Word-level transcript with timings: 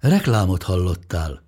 Reklámot 0.00 0.62
hallottál. 0.62 1.42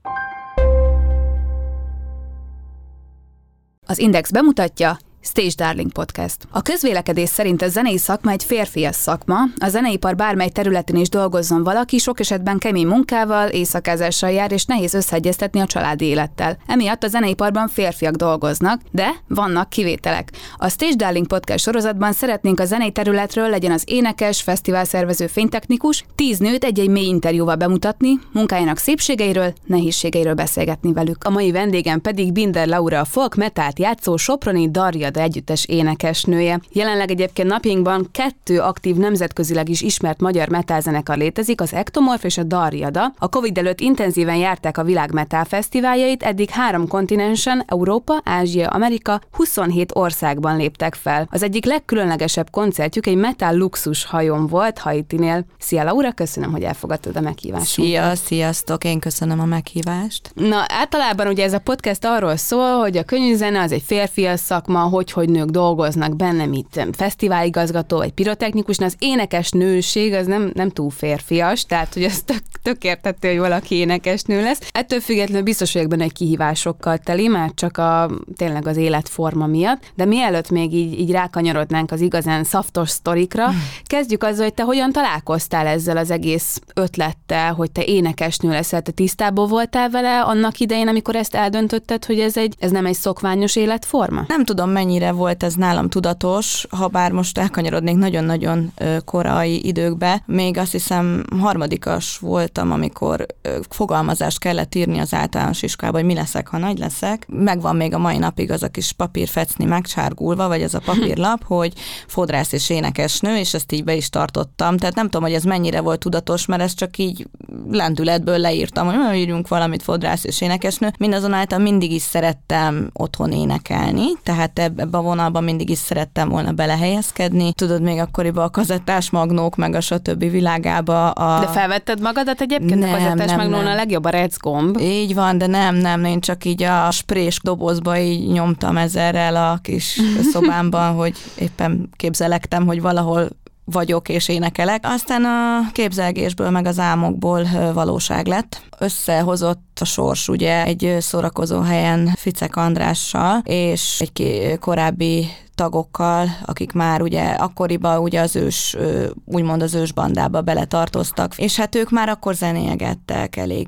Az 3.87 3.99
Index 3.99 4.31
bemutatja 4.31 4.99
Stage 5.23 5.53
Darling 5.57 5.93
Podcast. 5.93 6.37
A 6.51 6.63
közvélekedés 6.63 7.29
szerint 7.29 7.63
a 7.63 7.69
zenei 7.69 7.99
szakma 7.99 8.31
egy 8.31 8.45
férfias 8.45 8.97
szakma, 8.97 9.37
a 9.59 9.69
zeneipar 9.69 10.17
bármely 10.17 10.49
területén 10.49 10.97
is 10.97 11.09
dolgozzon 11.09 11.65
valaki, 11.65 11.99
sok 11.99 12.21
esetben 12.21 12.59
kemény 12.59 12.87
munkával, 12.87 13.49
éjszakázással 13.49 14.31
jár, 14.31 14.53
és 14.53 14.65
nehéz 14.65 14.95
összeegyeztetni 14.95 15.61
a 15.61 15.67
családi 15.67 16.05
élettel. 16.05 16.57
Emiatt 16.67 17.05
a 17.05 17.09
zeneiparban 17.09 17.69
férfiak 17.69 18.15
dolgoznak, 18.15 18.81
de 18.91 19.11
vannak 19.29 19.69
kivételek. 19.69 20.31
A 20.57 20.69
Stage 20.69 20.95
Darling 20.95 21.27
Podcast 21.27 21.65
sorozatban 21.65 22.13
szeretnénk 22.13 22.61
a 22.61 22.65
zenei 22.65 22.93
területről 22.93 23.49
legyen 23.49 23.73
az 23.73 23.85
énekes, 23.87 24.43
fesztiválszervező, 24.43 25.27
fénytechnikus, 25.27 26.05
tíz 26.15 26.39
nőt 26.39 26.65
egy-egy 26.65 26.91
mély 26.91 27.07
interjúval 27.07 27.57
bemutatni, 27.57 28.19
munkájának 28.33 28.79
szépségeiről, 28.79 29.53
nehézségeiről 29.67 30.35
beszélgetni 30.35 30.93
velük. 30.93 31.25
A 31.25 31.31
mai 31.31 31.51
vendégem 31.51 32.01
pedig 32.01 32.33
Binder 32.33 32.69
Laura, 32.69 33.01
a 33.01 33.05
folk 33.05 33.35
metált 33.35 33.79
játszó 33.79 34.17
Soproni 34.17 34.71
Darja 34.71 35.10
Darjada 35.11 35.21
együttes 35.21 35.65
énekesnője. 35.65 36.61
Jelenleg 36.73 37.11
egyébként 37.11 37.49
napjainkban 37.49 38.09
kettő 38.13 38.61
aktív 38.61 38.97
nemzetközileg 38.97 39.69
is 39.69 39.81
ismert 39.81 40.21
magyar 40.21 40.49
metálzenekar 40.49 41.17
létezik, 41.17 41.61
az 41.61 41.75
Ektomorf 41.75 42.25
és 42.25 42.39
a 42.39 42.43
Darjada. 42.43 43.13
A 43.19 43.29
Covid 43.29 43.59
előtt 43.59 43.81
intenzíven 43.81 44.37
járták 44.37 44.79
a 44.79 44.85
világ 44.85 45.13
metal 45.13 45.45
fesztiváljait, 45.45 46.23
eddig 46.23 46.51
három 46.51 46.89
kontinensen, 46.89 47.63
Európa, 47.67 48.21
Ázsia, 48.25 48.69
Amerika, 48.69 49.21
27 49.33 49.91
országban 49.95 50.57
léptek 50.57 50.95
fel. 50.95 51.29
Az 51.31 51.43
egyik 51.43 51.65
legkülönlegesebb 51.65 52.51
koncertjük 52.51 53.07
egy 53.07 53.17
metal 53.17 53.57
luxus 53.57 54.05
hajón 54.05 54.47
volt 54.47 54.79
Haitinél. 54.79 55.45
Szia 55.59 55.85
Laura, 55.85 56.13
köszönöm, 56.13 56.51
hogy 56.51 56.63
elfogadtad 56.63 57.17
a 57.17 57.21
meghívást. 57.21 57.67
Szia, 57.67 58.15
sziasztok, 58.15 58.85
én 58.85 58.99
köszönöm 58.99 59.41
a 59.41 59.45
meghívást. 59.45 60.31
Na, 60.35 60.65
általában 60.67 61.27
ugye 61.27 61.45
ez 61.45 61.53
a 61.53 61.59
podcast 61.59 62.05
arról 62.05 62.37
szól, 62.37 62.79
hogy 62.79 62.97
a 62.97 63.03
könyvzene 63.03 63.61
az 63.61 63.73
egy 63.73 63.83
férfias 63.87 64.41
szakma, 64.41 64.83
hogy, 65.01 65.13
hogy 65.13 65.29
nők 65.29 65.49
dolgoznak 65.49 66.17
benne, 66.17 66.47
mint 66.47 66.87
fesztiváligazgató 66.93 67.97
vagy 67.97 68.13
pirotechnikus, 68.13 68.79
az 68.79 68.95
énekes 68.99 69.51
nőség 69.51 70.13
az 70.13 70.27
nem, 70.27 70.51
nem 70.55 70.71
túl 70.71 70.91
férfias, 70.91 71.65
tehát 71.65 71.95
hogy 71.95 72.03
ez 72.03 72.23
tök, 72.23 72.43
tök 72.63 72.85
értető, 72.85 73.29
hogy 73.29 73.39
valaki 73.39 73.75
énekes 73.75 74.23
nő 74.23 74.43
lesz. 74.43 74.59
Ettől 74.73 75.01
függetlenül 75.01 75.43
biztos 75.43 75.73
vagyok 75.73 75.89
benne, 75.89 76.03
hogy 76.03 76.13
kihívásokkal 76.13 76.99
teli, 76.99 77.29
már 77.29 77.51
csak 77.55 77.79
a, 77.79 78.11
tényleg 78.37 78.67
az 78.67 78.77
életforma 78.77 79.47
miatt. 79.47 79.83
De 79.95 80.05
mielőtt 80.05 80.51
még 80.51 80.73
így, 80.73 81.01
így 81.01 81.11
rákanyarodnánk 81.11 81.91
az 81.91 82.01
igazán 82.01 82.45
szaftos 82.45 82.89
sztorikra, 82.89 83.49
hmm. 83.49 83.63
kezdjük 83.85 84.23
azzal, 84.23 84.45
hogy 84.45 84.55
te 84.55 84.63
hogyan 84.63 84.93
találkoztál 84.93 85.67
ezzel 85.67 85.97
az 85.97 86.11
egész 86.11 86.61
ötlettel, 86.75 87.53
hogy 87.53 87.71
te 87.71 87.85
énekesnő 87.85 88.51
leszel, 88.51 88.83
te 88.83 88.91
tisztában 88.91 89.49
voltál 89.49 89.91
vele 89.91 90.23
annak 90.23 90.59
idején, 90.59 90.89
amikor 90.89 91.17
ezt 91.17 91.35
eldöntötted, 91.35 92.05
hogy 92.05 92.21
ez, 92.21 92.37
egy, 92.37 92.55
ez 92.59 92.71
nem 92.71 92.87
egy 92.87 92.95
szokványos 92.95 93.57
életforma? 93.57 94.25
Nem 94.29 94.45
tudom, 94.45 94.71
mennyire 94.91 95.13
volt 95.13 95.43
ez 95.43 95.55
nálam 95.55 95.89
tudatos, 95.89 96.67
ha 96.71 96.87
bár 96.87 97.13
most 97.13 97.39
elkanyarodnék 97.39 97.97
nagyon-nagyon 97.97 98.73
korai 99.05 99.67
időkbe. 99.67 100.23
Még 100.27 100.57
azt 100.59 100.73
hiszem 100.73 101.25
harmadikas 101.41 102.19
voltam, 102.19 102.73
amikor 102.73 103.27
fogalmazást 103.69 104.39
kellett 104.39 104.75
írni 104.75 104.99
az 104.99 105.15
általános 105.15 105.63
iskolába, 105.63 105.97
hogy 105.97 106.07
mi 106.07 106.15
leszek, 106.15 106.49
ha 106.49 106.59
nagy 106.59 106.79
leszek. 106.79 107.27
Megvan 107.29 107.77
még 107.77 107.95
a 107.95 107.99
mai 107.99 108.19
napig 108.19 108.51
az 108.51 108.63
a 108.63 108.69
kis 108.69 108.93
papírfecni 108.93 109.65
megcsárgulva, 109.65 110.49
vagy 110.49 110.63
ez 110.63 110.75
a 110.75 110.81
papírlap, 110.85 111.45
hogy 111.55 111.73
fodrász 112.07 112.53
és 112.53 112.71
énekesnő, 112.71 113.37
és 113.37 113.55
ezt 113.55 113.73
így 113.73 113.85
be 113.85 113.95
is 113.95 114.09
tartottam. 114.09 114.77
Tehát 114.77 114.95
nem 114.95 115.05
tudom, 115.05 115.23
hogy 115.23 115.35
ez 115.35 115.45
mennyire 115.45 115.81
volt 115.81 116.01
tudatos, 116.01 116.47
mert 116.47 116.63
ezt 116.63 116.77
csak 116.77 116.99
így 116.99 117.27
lendületből 117.71 118.39
leírtam, 118.39 118.87
hogy 118.87 119.17
írjunk 119.17 119.49
valamit 119.49 119.83
fodrász 119.83 120.25
és 120.25 120.41
énekesnő. 120.41 120.93
Mindazonáltal 120.99 121.59
mindig 121.59 121.93
is 121.93 122.03
szerettem 122.03 122.91
otthon 122.93 123.33
énekelni, 123.33 124.07
tehát 124.23 124.73
ebbe 124.81 124.99
a 124.99 125.03
vonalban 125.03 125.45
mindig 125.45 125.71
is 125.71 125.79
szerettem 125.79 126.29
volna 126.29 126.53
belehelyezkedni. 126.53 127.53
Tudod, 127.53 127.83
még 127.83 127.99
akkoriban 127.99 128.45
a 128.45 128.51
kazettás 128.51 129.11
magnók, 129.11 129.57
meg 129.57 129.75
a 129.75 129.81
stb. 129.81 130.31
világába. 130.31 131.11
A... 131.11 131.41
De 131.41 131.47
felvetted 131.47 132.01
magadat 132.01 132.41
egyébként? 132.41 132.81
Nem, 132.81 132.93
a 132.93 132.97
kazettás 132.97 133.27
nem, 133.27 133.37
magnón 133.37 133.63
nem. 133.63 133.73
a 133.73 133.75
legjobb 133.75 134.05
a 134.05 134.29
gomb. 134.41 134.79
Így 134.81 135.15
van, 135.15 135.39
de 135.39 135.47
nem, 135.47 135.75
nem, 135.75 136.05
én 136.05 136.21
csak 136.21 136.45
így 136.45 136.63
a 136.63 136.91
sprés 136.91 137.41
dobozba 137.43 137.99
így 137.99 138.33
nyomtam 138.33 138.77
ezerrel 138.77 139.37
a 139.37 139.59
kis 139.63 140.01
szobámban, 140.33 140.95
hogy 140.95 141.17
éppen 141.39 141.89
képzelektem, 141.97 142.67
hogy 142.67 142.81
valahol 142.81 143.29
vagyok 143.71 144.09
és 144.09 144.29
énekelek. 144.29 144.81
Aztán 144.87 145.25
a 145.25 145.71
képzelgésből 145.73 146.51
meg 146.51 146.67
az 146.67 146.79
álmokból 146.79 147.47
valóság 147.75 148.27
lett. 148.27 148.63
Összehozott 148.79 149.79
a 149.81 149.85
sors 149.85 150.29
ugye 150.29 150.65
egy 150.65 150.97
szórakozó 151.01 151.61
helyen 151.61 152.11
Ficek 152.17 152.57
Andrással, 152.57 153.41
és 153.45 154.01
egy 154.01 154.57
korábbi 154.61 155.27
tagokkal, 155.55 156.29
akik 156.45 156.73
már 156.73 157.03
ugye 157.03 157.23
akkoriban 157.23 157.99
ugye 157.99 158.21
az 158.21 158.37
ős, 158.37 158.77
úgymond 159.25 159.63
az 159.63 159.75
ős 159.75 159.93
bandába 159.93 160.41
beletartoztak, 160.41 161.39
és 161.39 161.57
hát 161.57 161.75
ők 161.75 161.91
már 161.91 162.09
akkor 162.09 162.35
zenégettek 162.35 163.37
elég 163.37 163.67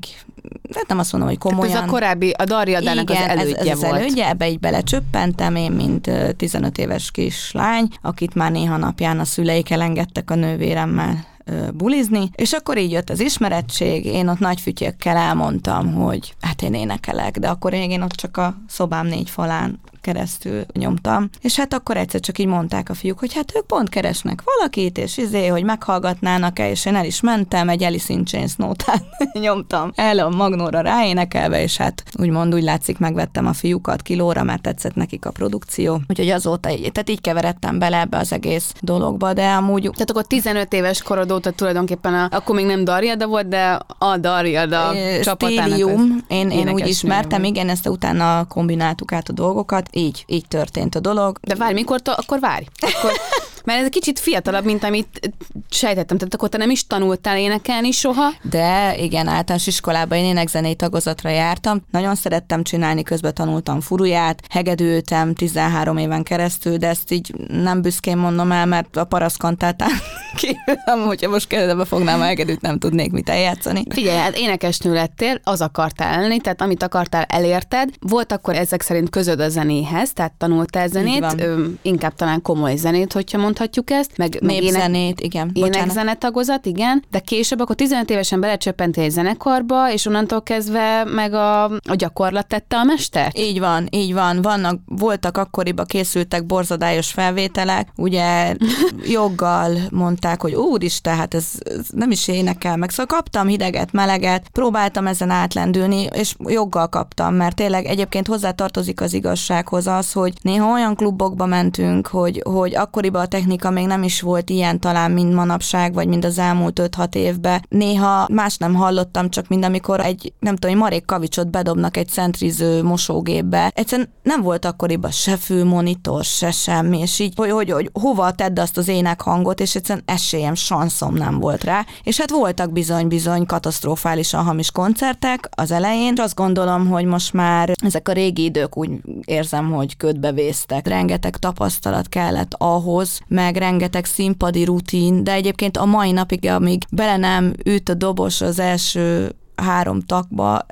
hát 0.75 0.87
nem 0.87 0.99
azt 0.99 1.11
mondom, 1.11 1.29
hogy 1.29 1.37
komolyan. 1.37 1.67
Tehát 1.67 1.83
ez 1.83 1.89
a 1.89 1.91
korábbi, 1.91 2.29
a 2.29 2.43
Darjadának 2.43 3.09
az 3.09 3.15
elődje 3.15 3.57
ez, 3.57 3.67
ez 3.67 3.79
volt. 3.79 3.93
az 3.93 3.99
elődje, 3.99 4.27
ebbe 4.27 4.49
így 4.49 4.59
belecsöppentem 4.59 5.55
én, 5.55 5.71
mint 5.71 6.11
15 6.37 6.77
éves 6.77 7.11
kislány, 7.11 7.87
akit 8.01 8.35
már 8.35 8.51
néha 8.51 8.77
napján 8.77 9.19
a 9.19 9.25
szüleik 9.25 9.69
elengedtek 9.69 10.31
a 10.31 10.35
nővéremmel 10.35 11.31
bulizni, 11.73 12.29
és 12.35 12.51
akkor 12.51 12.77
így 12.77 12.91
jött 12.91 13.09
az 13.09 13.19
ismerettség, 13.19 14.05
én 14.05 14.27
ott 14.27 14.39
nagy 14.39 14.61
fütyökkel 14.61 15.17
elmondtam, 15.17 15.93
hogy 15.93 16.35
hát 16.41 16.61
én 16.61 16.73
énekelek, 16.73 17.37
de 17.37 17.49
akkor 17.49 17.73
én 17.73 18.01
ott 18.01 18.11
csak 18.11 18.37
a 18.37 18.55
szobám 18.67 19.07
négy 19.07 19.29
falán 19.29 19.79
keresztül 20.03 20.65
nyomtam, 20.73 21.29
és 21.41 21.55
hát 21.55 21.73
akkor 21.73 21.97
egyszer 21.97 22.19
csak 22.19 22.37
így 22.39 22.47
mondták 22.47 22.89
a 22.89 22.93
fiúk, 22.93 23.19
hogy 23.19 23.33
hát 23.33 23.51
ők 23.55 23.65
pont 23.65 23.89
keresnek 23.89 24.41
valakit, 24.45 24.97
és 24.97 25.17
izé, 25.17 25.47
hogy 25.47 25.63
meghallgatnának-e, 25.63 26.69
és 26.69 26.85
én 26.85 26.95
el 26.95 27.05
is 27.05 27.21
mentem, 27.21 27.69
egy 27.69 27.83
Alice 27.83 28.13
in 28.13 28.25
Chains 28.25 28.55
nótát 28.55 29.03
nyomtam 29.39 29.91
el 29.95 30.19
a 30.19 30.29
magnóra 30.29 30.81
ráénekelve, 30.81 31.61
és 31.61 31.77
hát 31.77 32.03
úgymond 32.19 32.53
úgy 32.53 32.63
látszik, 32.63 32.97
megvettem 32.97 33.47
a 33.47 33.53
fiúkat 33.53 34.01
kilóra, 34.01 34.43
mert 34.43 34.61
tetszett 34.61 34.95
nekik 34.95 35.25
a 35.25 35.31
produkció. 35.31 36.01
Úgyhogy 36.07 36.29
azóta 36.29 36.71
így, 36.71 36.91
tehát 36.91 37.09
így 37.09 37.21
keveredtem 37.21 37.79
bele 37.79 37.99
ebbe 37.99 38.17
az 38.17 38.33
egész 38.33 38.73
dologba, 38.79 39.33
de 39.33 39.49
amúgy... 39.49 39.81
Tehát 39.81 40.09
akkor 40.09 40.27
15 40.27 40.73
éves 40.73 41.01
korod 41.01 41.31
óta 41.31 41.51
tulajdonképpen, 41.51 42.13
a, 42.13 42.27
akkor 42.31 42.55
még 42.55 42.65
nem 42.65 42.83
Darjada 42.83 43.27
volt, 43.27 43.47
de 43.47 43.79
a 43.97 44.17
Darjada 44.17 44.91
csapatának. 45.21 45.67
Stílium, 45.67 46.23
én, 46.27 46.49
én 46.49 46.69
úgy 46.69 46.87
ismertem, 46.87 47.43
igen, 47.43 47.69
ezt 47.69 47.87
utána 47.87 48.45
kombináltuk 48.45 49.11
át 49.11 49.29
a 49.29 49.33
dolgokat, 49.33 49.87
így, 49.93 50.23
így 50.27 50.47
történt 50.47 50.95
a 50.95 50.99
dolog. 50.99 51.37
De 51.41 51.55
várj, 51.55 51.73
mikor, 51.73 51.99
akkor 52.03 52.39
várj. 52.39 52.65
Akkor, 52.79 53.11
mert 53.63 53.79
ez 53.79 53.85
egy 53.85 53.91
kicsit 53.91 54.19
fiatalabb, 54.19 54.65
mint 54.65 54.83
amit 54.83 55.31
sejtettem. 55.69 56.17
Tehát 56.17 56.33
akkor 56.33 56.49
te 56.49 56.57
nem 56.57 56.69
is 56.69 56.87
tanultál 56.87 57.37
énekelni 57.37 57.91
soha? 57.91 58.29
De 58.41 58.97
igen, 58.97 59.27
általános 59.27 59.67
iskolában 59.67 60.17
én 60.17 60.25
énekzenei 60.25 60.75
tagozatra 60.75 61.29
jártam. 61.29 61.81
Nagyon 61.91 62.15
szerettem 62.15 62.63
csinálni, 62.63 63.03
közben 63.03 63.33
tanultam 63.33 63.81
furuját, 63.81 64.41
hegedültem 64.49 65.33
13 65.33 65.97
éven 65.97 66.23
keresztül, 66.23 66.77
de 66.77 66.87
ezt 66.87 67.11
így 67.11 67.33
nem 67.47 67.81
büszkén 67.81 68.17
mondom 68.17 68.51
el, 68.51 68.65
mert 68.65 68.97
a 68.97 69.05
paraszkantátán 69.05 69.91
kívül, 70.39 71.05
hogyha 71.05 71.29
most 71.29 71.47
kérdezve 71.47 71.85
fognám 71.85 72.21
a 72.21 72.23
hegedűt, 72.23 72.61
nem 72.61 72.79
tudnék 72.79 73.11
mit 73.11 73.29
eljátszani. 73.29 73.83
Figyelj, 73.89 74.17
hát 74.17 74.37
énekesnő 74.37 74.93
lettél, 74.93 75.39
az 75.43 75.61
akartál 75.61 76.21
lenni, 76.21 76.39
tehát 76.39 76.61
amit 76.61 76.83
akartál, 76.83 77.23
elérted. 77.23 77.89
Volt 77.99 78.31
akkor 78.31 78.55
ezek 78.55 78.81
szerint 78.81 79.09
közöd 79.09 79.39
a 79.39 79.49
zenéhez, 79.49 80.13
tehát 80.13 80.33
tanultál 80.37 80.87
zenét, 80.87 81.45
inkább 81.81 82.15
talán 82.15 82.41
komoly 82.41 82.75
zenét, 82.75 83.13
hogyha 83.13 83.37
mond 83.37 83.52
mondhatjuk 83.53 83.91
ezt, 83.91 84.17
meg, 84.17 84.37
meg 84.41 84.61
Népzenét, 84.61 85.21
igen. 85.21 85.49
Bocsánat. 85.53 85.75
énekzenetagozat, 85.75 86.65
igen, 86.65 87.03
de 87.11 87.19
később 87.19 87.59
akkor 87.59 87.75
15 87.75 88.09
évesen 88.09 88.39
belecsöppentél 88.39 89.03
egy 89.03 89.11
zenekarba, 89.11 89.91
és 89.91 90.05
onnantól 90.05 90.41
kezdve 90.43 91.03
meg 91.03 91.33
a, 91.33 91.63
a 91.63 91.95
gyakorlat 91.95 92.47
tette 92.47 92.77
a 92.77 92.83
mester? 92.83 93.31
Így 93.35 93.59
van, 93.59 93.87
így 93.89 94.13
van. 94.13 94.41
Vannak, 94.41 94.79
voltak 94.85 95.37
akkoriban 95.37 95.85
készültek 95.85 96.45
borzadályos 96.45 97.11
felvételek, 97.11 97.87
ugye 97.95 98.55
joggal 99.19 99.77
mondták, 99.91 100.41
hogy 100.41 100.53
úristen, 100.53 101.15
hát 101.15 101.33
ez, 101.33 101.45
ez 101.59 101.85
nem 101.89 102.11
is 102.11 102.27
énekel 102.27 102.77
meg. 102.77 102.89
Szóval 102.89 103.05
kaptam 103.05 103.47
hideget, 103.47 103.91
meleget, 103.91 104.49
próbáltam 104.51 105.07
ezen 105.07 105.29
átlendülni, 105.29 106.07
és 106.13 106.35
joggal 106.39 106.87
kaptam, 106.87 107.35
mert 107.35 107.55
tényleg 107.55 107.85
egyébként 107.85 108.27
hozzá 108.27 108.51
tartozik 108.51 109.01
az 109.01 109.13
igazsághoz 109.13 109.87
az, 109.87 110.11
hogy 110.11 110.33
néha 110.41 110.71
olyan 110.71 110.95
klubokba 110.95 111.45
mentünk, 111.45 112.07
hogy, 112.07 112.41
hogy 112.45 112.75
akkoriban 112.75 113.21
a 113.21 113.27
technika 113.43 113.69
még 113.69 113.85
nem 113.85 114.03
is 114.03 114.21
volt 114.21 114.49
ilyen 114.49 114.79
talán, 114.79 115.11
mint 115.11 115.33
manapság, 115.33 115.93
vagy 115.93 116.07
mint 116.07 116.25
az 116.25 116.37
elmúlt 116.37 116.81
5-6 116.97 117.15
évben. 117.15 117.65
Néha 117.69 118.27
más 118.31 118.57
nem 118.57 118.73
hallottam, 118.73 119.29
csak 119.29 119.47
mint 119.47 119.65
amikor 119.65 119.99
egy, 119.99 120.33
nem 120.39 120.55
tudom, 120.55 120.75
egy 120.75 120.81
marék 120.81 121.05
kavicsot 121.05 121.49
bedobnak 121.49 121.97
egy 121.97 122.07
centriző 122.07 122.83
mosógépbe. 122.83 123.71
Egyszerűen 123.75 124.09
nem 124.23 124.41
volt 124.41 124.65
akkoriban 124.65 125.11
se 125.11 125.37
fülmonitor, 125.37 126.23
se 126.23 126.51
semmi, 126.51 126.99
és 126.99 127.19
így, 127.19 127.33
hogy, 127.35 127.49
hogy, 127.49 127.71
hogy 127.71 127.89
hova 127.93 128.31
tedd 128.31 128.59
azt 128.59 128.77
az 128.77 128.87
énekhangot, 128.87 129.59
és 129.59 129.75
egyszerűen 129.75 130.05
esélyem, 130.07 130.55
sanszom 130.55 131.13
nem 131.13 131.39
volt 131.39 131.63
rá. 131.63 131.85
És 132.03 132.19
hát 132.19 132.29
voltak 132.29 132.71
bizony-bizony 132.71 133.45
katasztrofálisan 133.45 134.43
hamis 134.43 134.71
koncertek 134.71 135.49
az 135.55 135.71
elején, 135.71 136.13
és 136.15 136.19
azt 136.19 136.35
gondolom, 136.35 136.87
hogy 136.87 137.05
most 137.05 137.33
már 137.33 137.71
ezek 137.83 138.07
a 138.07 138.13
régi 138.13 138.43
idők 138.43 138.77
úgy 138.77 138.89
érzem, 139.25 139.71
hogy 139.71 139.97
ködbevésztek. 139.97 140.87
Rengeteg 140.87 141.37
tapasztalat 141.37 142.09
kellett 142.09 142.53
ahhoz, 142.57 143.19
meg 143.33 143.55
rengeteg 143.55 144.05
színpadi 144.05 144.63
rutin, 144.63 145.23
de 145.23 145.31
egyébként 145.31 145.77
a 145.77 145.85
mai 145.85 146.11
napig, 146.11 146.45
amíg 146.45 146.83
bele 146.91 147.17
nem 147.17 147.53
üt 147.65 147.89
a 147.89 147.93
dobos 147.93 148.41
az 148.41 148.59
első 148.59 149.35
három 149.55 150.01
takba, 150.01 150.65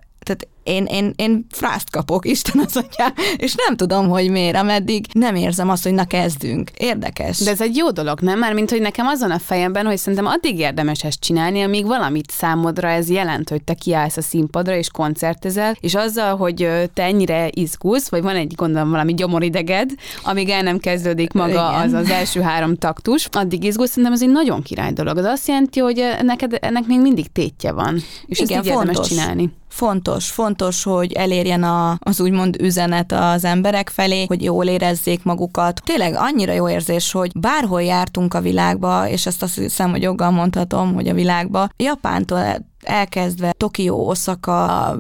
én, 0.64 0.86
én, 0.86 1.14
én 1.16 1.46
frászt 1.52 1.90
kapok, 1.90 2.26
Isten 2.26 2.62
az 2.66 2.78
atyám, 2.78 3.14
és 3.38 3.54
nem 3.68 3.76
tudom, 3.76 4.10
hogy 4.10 4.30
miért, 4.30 4.56
ameddig 4.56 5.06
nem 5.14 5.36
érzem 5.36 5.70
azt, 5.70 5.84
hogy 5.84 5.94
na 5.94 6.06
kezdünk. 6.06 6.70
Érdekes. 6.78 7.38
De 7.38 7.52
ez 7.52 7.62
egy 7.62 7.76
jó 7.76 7.92
dolog, 7.92 8.20
nem? 8.20 8.40
Már 8.40 8.54
mint 8.54 8.70
hogy 8.70 8.82
nekem 8.82 9.08
azon 9.08 9.32
a 9.32 9.40
fejemben, 9.40 9.86
hogy 9.86 9.98
szerintem 9.98 10.26
addig 10.26 10.60
érdemes 10.60 11.04
ezt 11.04 11.20
csinálni, 11.20 11.62
amíg 11.62 11.86
valamit 11.86 12.32
számodra 12.32 12.90
ez 12.90 13.10
jelent, 13.10 13.50
hogy 13.50 13.64
te 13.64 13.74
kiállsz 13.74 14.18
a 14.18 14.22
színpadra 14.22 14.76
és 14.76 14.90
koncertezel, 14.90 15.76
és 15.80 15.96
azzal, 15.96 16.38
hogy 16.38 16.70
te 16.94 17.04
ennyire 17.04 17.50
izgulsz, 17.54 18.10
vagy 18.10 18.22
van 18.22 18.36
egy 18.36 18.54
gondolom 18.56 18.90
valami 18.90 19.14
gyomorideged, 19.14 19.90
amíg 20.24 20.50
el 20.50 20.62
nem 20.62 20.78
kezdődik 20.78 21.34
maga 21.34 21.50
Igen. 21.52 21.82
az 21.82 21.94
az 21.94 22.10
első 22.10 22.42
három 22.42 22.76
taktus, 22.76 23.28
addig 23.32 23.64
izgulsz, 23.64 23.90
szerintem 23.90 24.14
ez 24.14 24.22
egy 24.22 24.30
nagyon 24.30 24.62
király 24.62 24.92
dolog. 24.92 25.18
Az 25.18 25.26
azt 25.26 25.48
jelenti, 25.48 25.80
hogy 25.80 26.04
neked 26.22 26.58
ennek 26.62 26.86
még 26.86 27.02
mindig 27.02 27.32
tétje 27.32 27.72
van, 27.72 27.96
és 28.26 28.40
Igen, 28.40 28.58
ezt 28.58 28.68
így 28.68 28.74
fontos. 28.74 28.90
érdemes 28.90 29.08
csinálni 29.08 29.60
fontos, 29.72 30.30
fontos, 30.30 30.84
hogy 30.84 31.12
elérjen 31.12 31.64
a, 31.64 31.98
az 32.00 32.20
úgymond 32.20 32.62
üzenet 32.62 33.12
az 33.12 33.46
emberek 33.46 33.90
felé, 33.90 34.26
hogy 34.26 34.44
jól 34.44 34.66
érezzék 34.66 35.24
magukat. 35.24 35.82
Tényleg 35.86 36.14
annyira 36.16 36.54
jó 36.54 36.70
érzés, 36.70 37.12
hogy 37.12 37.32
bárhol 37.40 37.82
jártunk 37.82 38.34
a 38.34 38.42
világba, 38.42 39.08
és 39.08 39.26
ezt 39.26 39.44
azt 39.44 39.56
hiszem, 39.56 39.90
hogy 39.90 40.02
joggal 40.02 40.32
mondhatom, 40.32 40.94
hogy 40.94 41.08
a 41.08 41.14
világba, 41.14 41.70
Japántól 41.78 42.70
elkezdve 42.84 43.54
Tokió, 43.58 44.08
Osaka, 44.08 44.98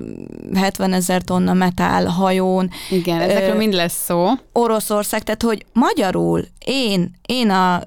70 0.56 0.94
ezer 0.94 1.22
tonna 1.22 1.54
metál 1.54 2.06
hajón. 2.06 2.70
Igen, 2.90 3.20
ezekről 3.22 3.56
mind 3.56 3.74
lesz 3.74 4.04
szó. 4.04 4.28
Oroszország, 4.52 5.24
tehát 5.24 5.44
hogy 5.44 5.66
magyarul 5.74 6.46
én, 6.66 7.12
én 7.26 7.50
a 7.50 7.82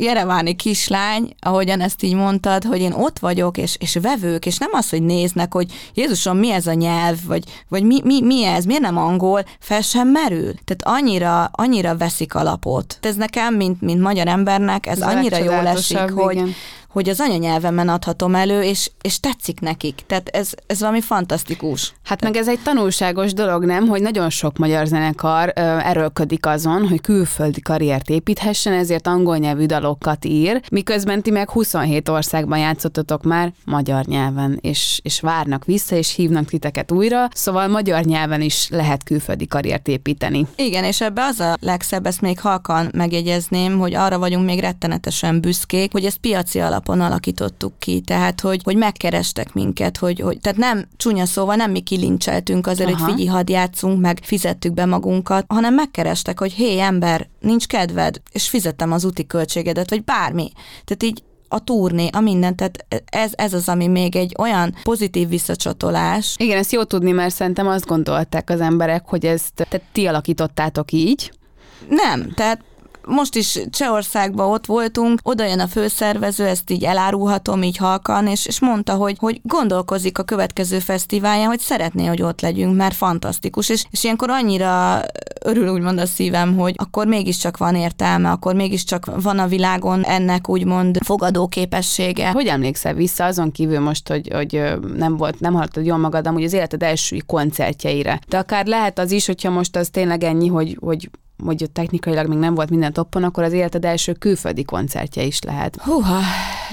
jereváni 0.00 0.56
kislány, 0.56 1.34
ahogyan 1.40 1.80
ezt 1.80 2.02
így 2.02 2.14
mondtad, 2.14 2.64
hogy 2.64 2.80
én 2.80 2.92
ott 2.92 3.18
vagyok, 3.18 3.56
és, 3.58 3.76
és 3.80 3.98
vevők, 4.02 4.46
és 4.46 4.58
nem 4.58 4.70
az, 4.72 4.90
hogy 4.90 5.02
néznek, 5.02 5.52
hogy 5.52 5.72
Jézusom, 5.94 6.36
mi 6.38 6.50
ez 6.50 6.66
a 6.66 6.72
nyelv, 6.72 7.16
vagy, 7.26 7.44
vagy 7.68 7.82
mi, 7.82 8.00
mi, 8.04 8.20
mi 8.22 8.44
ez, 8.44 8.64
miért 8.64 8.82
nem 8.82 8.96
angol, 8.96 9.44
fel 9.58 9.80
sem 9.80 10.08
merül. 10.08 10.52
Tehát 10.64 10.98
annyira, 11.00 11.44
annyira 11.52 11.96
veszik 11.96 12.34
alapot. 12.34 12.98
Ez 13.00 13.16
nekem, 13.16 13.54
mint, 13.54 13.80
mint 13.80 14.00
magyar 14.00 14.26
embernek, 14.26 14.86
ez, 14.86 15.00
ez 15.00 15.14
annyira 15.14 15.36
jól 15.36 15.66
esik, 15.66 15.96
igen. 15.96 16.12
hogy, 16.12 16.54
hogy 16.98 17.08
az 17.08 17.20
anyanyelvemen 17.20 17.88
adhatom 17.88 18.34
elő, 18.34 18.62
és, 18.62 18.90
és 19.02 19.20
tetszik 19.20 19.60
nekik. 19.60 20.02
Tehát 20.06 20.28
ez, 20.28 20.50
ez 20.66 20.80
valami 20.80 21.00
fantasztikus. 21.00 21.92
Hát 22.04 22.22
meg 22.22 22.36
ez 22.36 22.48
egy 22.48 22.58
tanulságos 22.62 23.32
dolog, 23.32 23.64
nem? 23.64 23.86
Hogy 23.86 24.02
nagyon 24.02 24.30
sok 24.30 24.56
magyar 24.58 24.86
zenekar 24.86 25.52
ö, 25.56 25.60
erőlködik 25.60 26.46
azon, 26.46 26.88
hogy 26.88 27.00
külföldi 27.00 27.60
karriert 27.60 28.10
építhessen, 28.10 28.72
ezért 28.72 29.06
angol 29.06 29.36
nyelvű 29.36 29.66
dalokat 29.66 30.24
ír, 30.24 30.60
miközben 30.70 31.22
ti 31.22 31.30
meg 31.30 31.50
27 31.50 32.08
országban 32.08 32.58
játszottatok 32.58 33.22
már 33.22 33.52
magyar 33.64 34.04
nyelven, 34.04 34.58
és, 34.60 35.00
és 35.02 35.20
várnak 35.20 35.64
vissza, 35.64 35.96
és 35.96 36.14
hívnak 36.14 36.44
titeket 36.44 36.92
újra, 36.92 37.28
szóval 37.32 37.68
magyar 37.68 38.04
nyelven 38.04 38.40
is 38.40 38.68
lehet 38.70 39.04
külföldi 39.04 39.46
karriert 39.46 39.88
építeni. 39.88 40.46
Igen, 40.56 40.84
és 40.84 41.00
ebbe 41.00 41.24
az 41.24 41.40
a 41.40 41.56
legszebb, 41.60 42.06
ezt 42.06 42.20
még 42.20 42.40
halkan 42.40 42.90
megjegyezném, 42.92 43.78
hogy 43.78 43.94
arra 43.94 44.18
vagyunk 44.18 44.44
még 44.44 44.60
rettenetesen 44.60 45.40
büszkék, 45.40 45.92
hogy 45.92 46.04
ez 46.04 46.14
piaci 46.14 46.60
alap 46.60 46.86
alapon 46.88 47.00
alakítottuk 47.00 47.72
ki, 47.78 48.00
tehát 48.00 48.40
hogy, 48.40 48.60
hogy 48.64 48.76
megkerestek 48.76 49.52
minket, 49.52 49.96
hogy, 49.96 50.20
hogy 50.20 50.40
tehát 50.40 50.58
nem 50.58 50.88
csúnya 50.96 51.26
szóval 51.26 51.56
nem 51.56 51.70
mi 51.70 51.80
kilincseltünk 51.80 52.66
azért, 52.66 52.90
Aha. 52.90 53.04
hogy 53.04 53.12
figyelj, 53.12 53.28
hadd 53.36 53.50
játszunk, 53.50 54.00
meg 54.00 54.18
fizettük 54.22 54.74
be 54.74 54.84
magunkat, 54.84 55.44
hanem 55.48 55.74
megkerestek, 55.74 56.38
hogy 56.38 56.52
hé 56.52 56.78
ember, 56.78 57.28
nincs 57.40 57.66
kedved, 57.66 58.20
és 58.32 58.48
fizettem 58.48 58.92
az 58.92 59.04
úti 59.04 59.26
költségedet, 59.26 59.90
vagy 59.90 60.04
bármi. 60.04 60.50
Tehát 60.84 61.02
így 61.02 61.22
a 61.48 61.64
turné, 61.64 62.08
a 62.12 62.20
minden, 62.20 62.56
tehát 62.56 62.86
ez, 63.04 63.32
ez 63.34 63.52
az, 63.52 63.68
ami 63.68 63.86
még 63.86 64.16
egy 64.16 64.34
olyan 64.38 64.74
pozitív 64.82 65.28
visszacsatolás. 65.28 66.34
Igen, 66.38 66.58
ezt 66.58 66.72
jó 66.72 66.82
tudni, 66.82 67.10
mert 67.10 67.34
szerintem 67.34 67.66
azt 67.66 67.86
gondolták 67.86 68.50
az 68.50 68.60
emberek, 68.60 69.04
hogy 69.06 69.26
ezt 69.26 69.52
tehát 69.54 69.86
ti 69.92 70.06
alakítottátok 70.06 70.92
így. 70.92 71.32
Nem, 71.88 72.32
tehát 72.34 72.60
most 73.08 73.34
is 73.34 73.58
Csehországban 73.70 74.50
ott 74.50 74.66
voltunk, 74.66 75.20
oda 75.22 75.44
jön 75.46 75.60
a 75.60 75.66
főszervező, 75.66 76.46
ezt 76.46 76.70
így 76.70 76.84
elárulhatom 76.84 77.62
így 77.62 77.76
halkan, 77.76 78.26
és, 78.26 78.46
és 78.46 78.60
mondta, 78.60 78.94
hogy, 78.94 79.16
hogy 79.18 79.40
gondolkozik 79.42 80.18
a 80.18 80.22
következő 80.22 80.78
fesztiválján, 80.78 81.46
hogy 81.46 81.60
szeretné, 81.60 82.06
hogy 82.06 82.22
ott 82.22 82.40
legyünk, 82.40 82.76
mert 82.76 82.94
fantasztikus, 82.94 83.68
és, 83.68 83.84
és 83.90 84.04
ilyenkor 84.04 84.30
annyira 84.30 85.02
örül 85.44 85.68
úgymond 85.68 85.98
a 85.98 86.06
szívem, 86.06 86.56
hogy 86.56 86.74
akkor 86.76 87.06
mégiscsak 87.06 87.56
van 87.56 87.74
értelme, 87.74 88.30
akkor 88.30 88.54
mégiscsak 88.54 89.22
van 89.22 89.38
a 89.38 89.46
világon 89.46 90.04
ennek 90.04 90.48
úgymond 90.48 90.98
fogadóképessége. 91.04 92.30
Hogy 92.30 92.46
emlékszel 92.46 92.94
vissza 92.94 93.24
azon 93.24 93.52
kívül 93.52 93.80
most, 93.80 94.08
hogy, 94.08 94.28
hogy 94.32 94.62
nem 94.96 95.16
volt, 95.16 95.40
nem 95.40 95.52
hallottad 95.52 95.86
jól 95.86 95.98
magad, 95.98 96.26
amúgy 96.26 96.44
az 96.44 96.52
életed 96.52 96.82
első 96.82 97.16
koncertjeire. 97.26 98.20
De 98.28 98.38
akár 98.38 98.66
lehet 98.66 98.98
az 98.98 99.10
is, 99.10 99.26
hogyha 99.26 99.50
most 99.50 99.76
az 99.76 99.88
tényleg 99.88 100.24
ennyi, 100.24 100.48
hogy, 100.48 100.76
hogy 100.80 101.10
hogy 101.44 101.70
technikailag 101.72 102.28
még 102.28 102.38
nem 102.38 102.54
volt 102.54 102.70
minden 102.70 102.92
toppon, 102.92 103.24
akkor 103.24 103.42
az 103.42 103.52
életed 103.52 103.84
első 103.84 104.12
külföldi 104.12 104.64
koncertje 104.64 105.22
is 105.22 105.40
lehet. 105.40 105.76
Húha, 105.82 106.20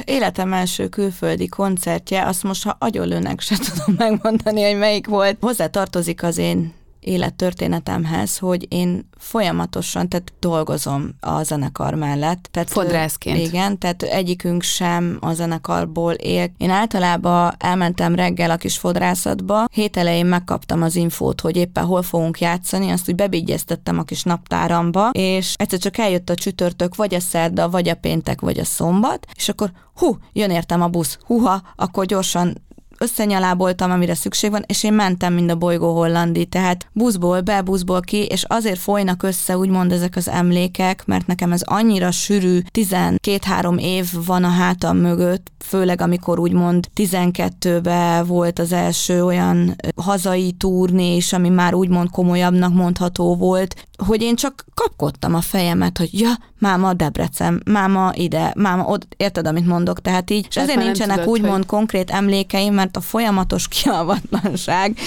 életem 0.03 0.53
első 0.53 0.87
külföldi 0.87 1.47
koncertje, 1.47 2.25
azt 2.25 2.43
most 2.43 2.63
ha 2.63 2.75
agyonlőnek 2.79 3.39
se 3.39 3.55
tudom 3.57 3.95
megmondani, 3.97 4.63
hogy 4.63 4.77
melyik 4.77 5.07
volt. 5.07 5.37
Hozzá 5.41 5.67
tartozik 5.67 6.23
az 6.23 6.37
én 6.37 6.73
élettörténetemhez, 7.05 8.37
hogy 8.37 8.65
én 8.69 9.09
folyamatosan, 9.17 10.09
tehát 10.09 10.33
dolgozom 10.39 11.15
a 11.19 11.43
zenekar 11.43 11.93
mellett. 11.93 12.47
Tehát, 12.51 12.69
Fodrászként. 12.69 13.37
Igen, 13.37 13.77
tehát 13.77 14.03
egyikünk 14.03 14.61
sem 14.61 15.17
a 15.21 15.33
zenekarból 15.33 16.13
él. 16.13 16.51
Én 16.57 16.69
általában 16.69 17.53
elmentem 17.57 18.15
reggel 18.15 18.51
a 18.51 18.55
kis 18.55 18.77
fodrászatba, 18.77 19.65
hét 19.71 19.97
elején 19.97 20.25
megkaptam 20.25 20.81
az 20.81 20.95
infót, 20.95 21.41
hogy 21.41 21.55
éppen 21.55 21.85
hol 21.85 22.01
fogunk 22.01 22.39
játszani, 22.39 22.89
azt 22.89 23.09
úgy 23.09 23.15
bebigyeztettem 23.15 23.99
a 23.99 24.03
kis 24.03 24.23
naptáramba, 24.23 25.09
és 25.09 25.53
egyszer 25.57 25.79
csak 25.79 25.97
eljött 25.97 26.29
a 26.29 26.35
csütörtök, 26.35 26.95
vagy 26.95 27.13
a 27.13 27.19
szerda, 27.19 27.69
vagy 27.69 27.89
a 27.89 27.95
péntek, 27.95 28.41
vagy 28.41 28.59
a 28.59 28.65
szombat, 28.65 29.25
és 29.35 29.49
akkor 29.49 29.71
hú, 29.95 30.17
jön 30.33 30.49
értem 30.49 30.81
a 30.81 30.87
busz, 30.87 31.17
huha, 31.25 31.61
akkor 31.75 32.05
gyorsan 32.05 32.63
összenyaláboltam, 32.97 33.91
amire 33.91 34.15
szükség 34.15 34.51
van, 34.51 34.63
és 34.65 34.83
én 34.83 34.93
mentem, 34.93 35.33
mind 35.33 35.49
a 35.49 35.55
bolygó 35.55 35.93
hollandi, 35.93 36.45
tehát 36.45 36.87
buszból 36.91 37.41
be, 37.41 37.61
buszból 37.61 38.01
ki, 38.01 38.25
és 38.25 38.43
azért 38.47 38.79
folynak 38.79 39.23
össze 39.23 39.57
úgymond 39.57 39.91
ezek 39.91 40.15
az 40.15 40.29
emlékek, 40.29 41.05
mert 41.05 41.27
nekem 41.27 41.51
ez 41.51 41.61
annyira 41.61 42.11
sűrű, 42.11 42.59
12-3 42.73 43.79
év 43.79 44.09
van 44.25 44.43
a 44.43 44.49
hátam 44.49 44.97
mögött, 44.97 45.51
főleg 45.65 46.01
amikor 46.01 46.39
úgymond 46.39 46.87
12-ben 46.95 48.25
volt 48.25 48.59
az 48.59 48.71
első 48.71 49.23
olyan 49.23 49.75
hazai 49.95 50.51
turné 50.51 51.15
is, 51.15 51.33
ami 51.33 51.49
már 51.49 51.73
úgymond 51.73 52.09
komolyabbnak 52.09 52.73
mondható 52.73 53.35
volt, 53.35 53.87
hogy 54.05 54.21
én 54.21 54.35
csak 54.35 54.65
kapkodtam 54.73 55.35
a 55.35 55.41
fejemet, 55.41 55.97
hogy 55.97 56.19
ja, 56.19 56.31
máma 56.65 56.93
Debrecen, 56.93 57.61
máma 57.65 58.11
ide, 58.13 58.53
máma 58.57 58.83
ott, 58.83 59.07
érted, 59.17 59.47
amit 59.47 59.65
mondok, 59.65 60.01
tehát 60.01 60.29
így, 60.29 60.45
és 60.49 60.57
ezért 60.57 60.77
nincsenek 60.77 61.17
tudod, 61.17 61.31
úgymond 61.31 61.55
hogy... 61.55 61.65
konkrét 61.65 62.11
emlékeim, 62.11 62.73
mert 62.73 62.97
a 62.97 63.01
folyamatos 63.01 63.67
kialvatlanság 63.67 64.97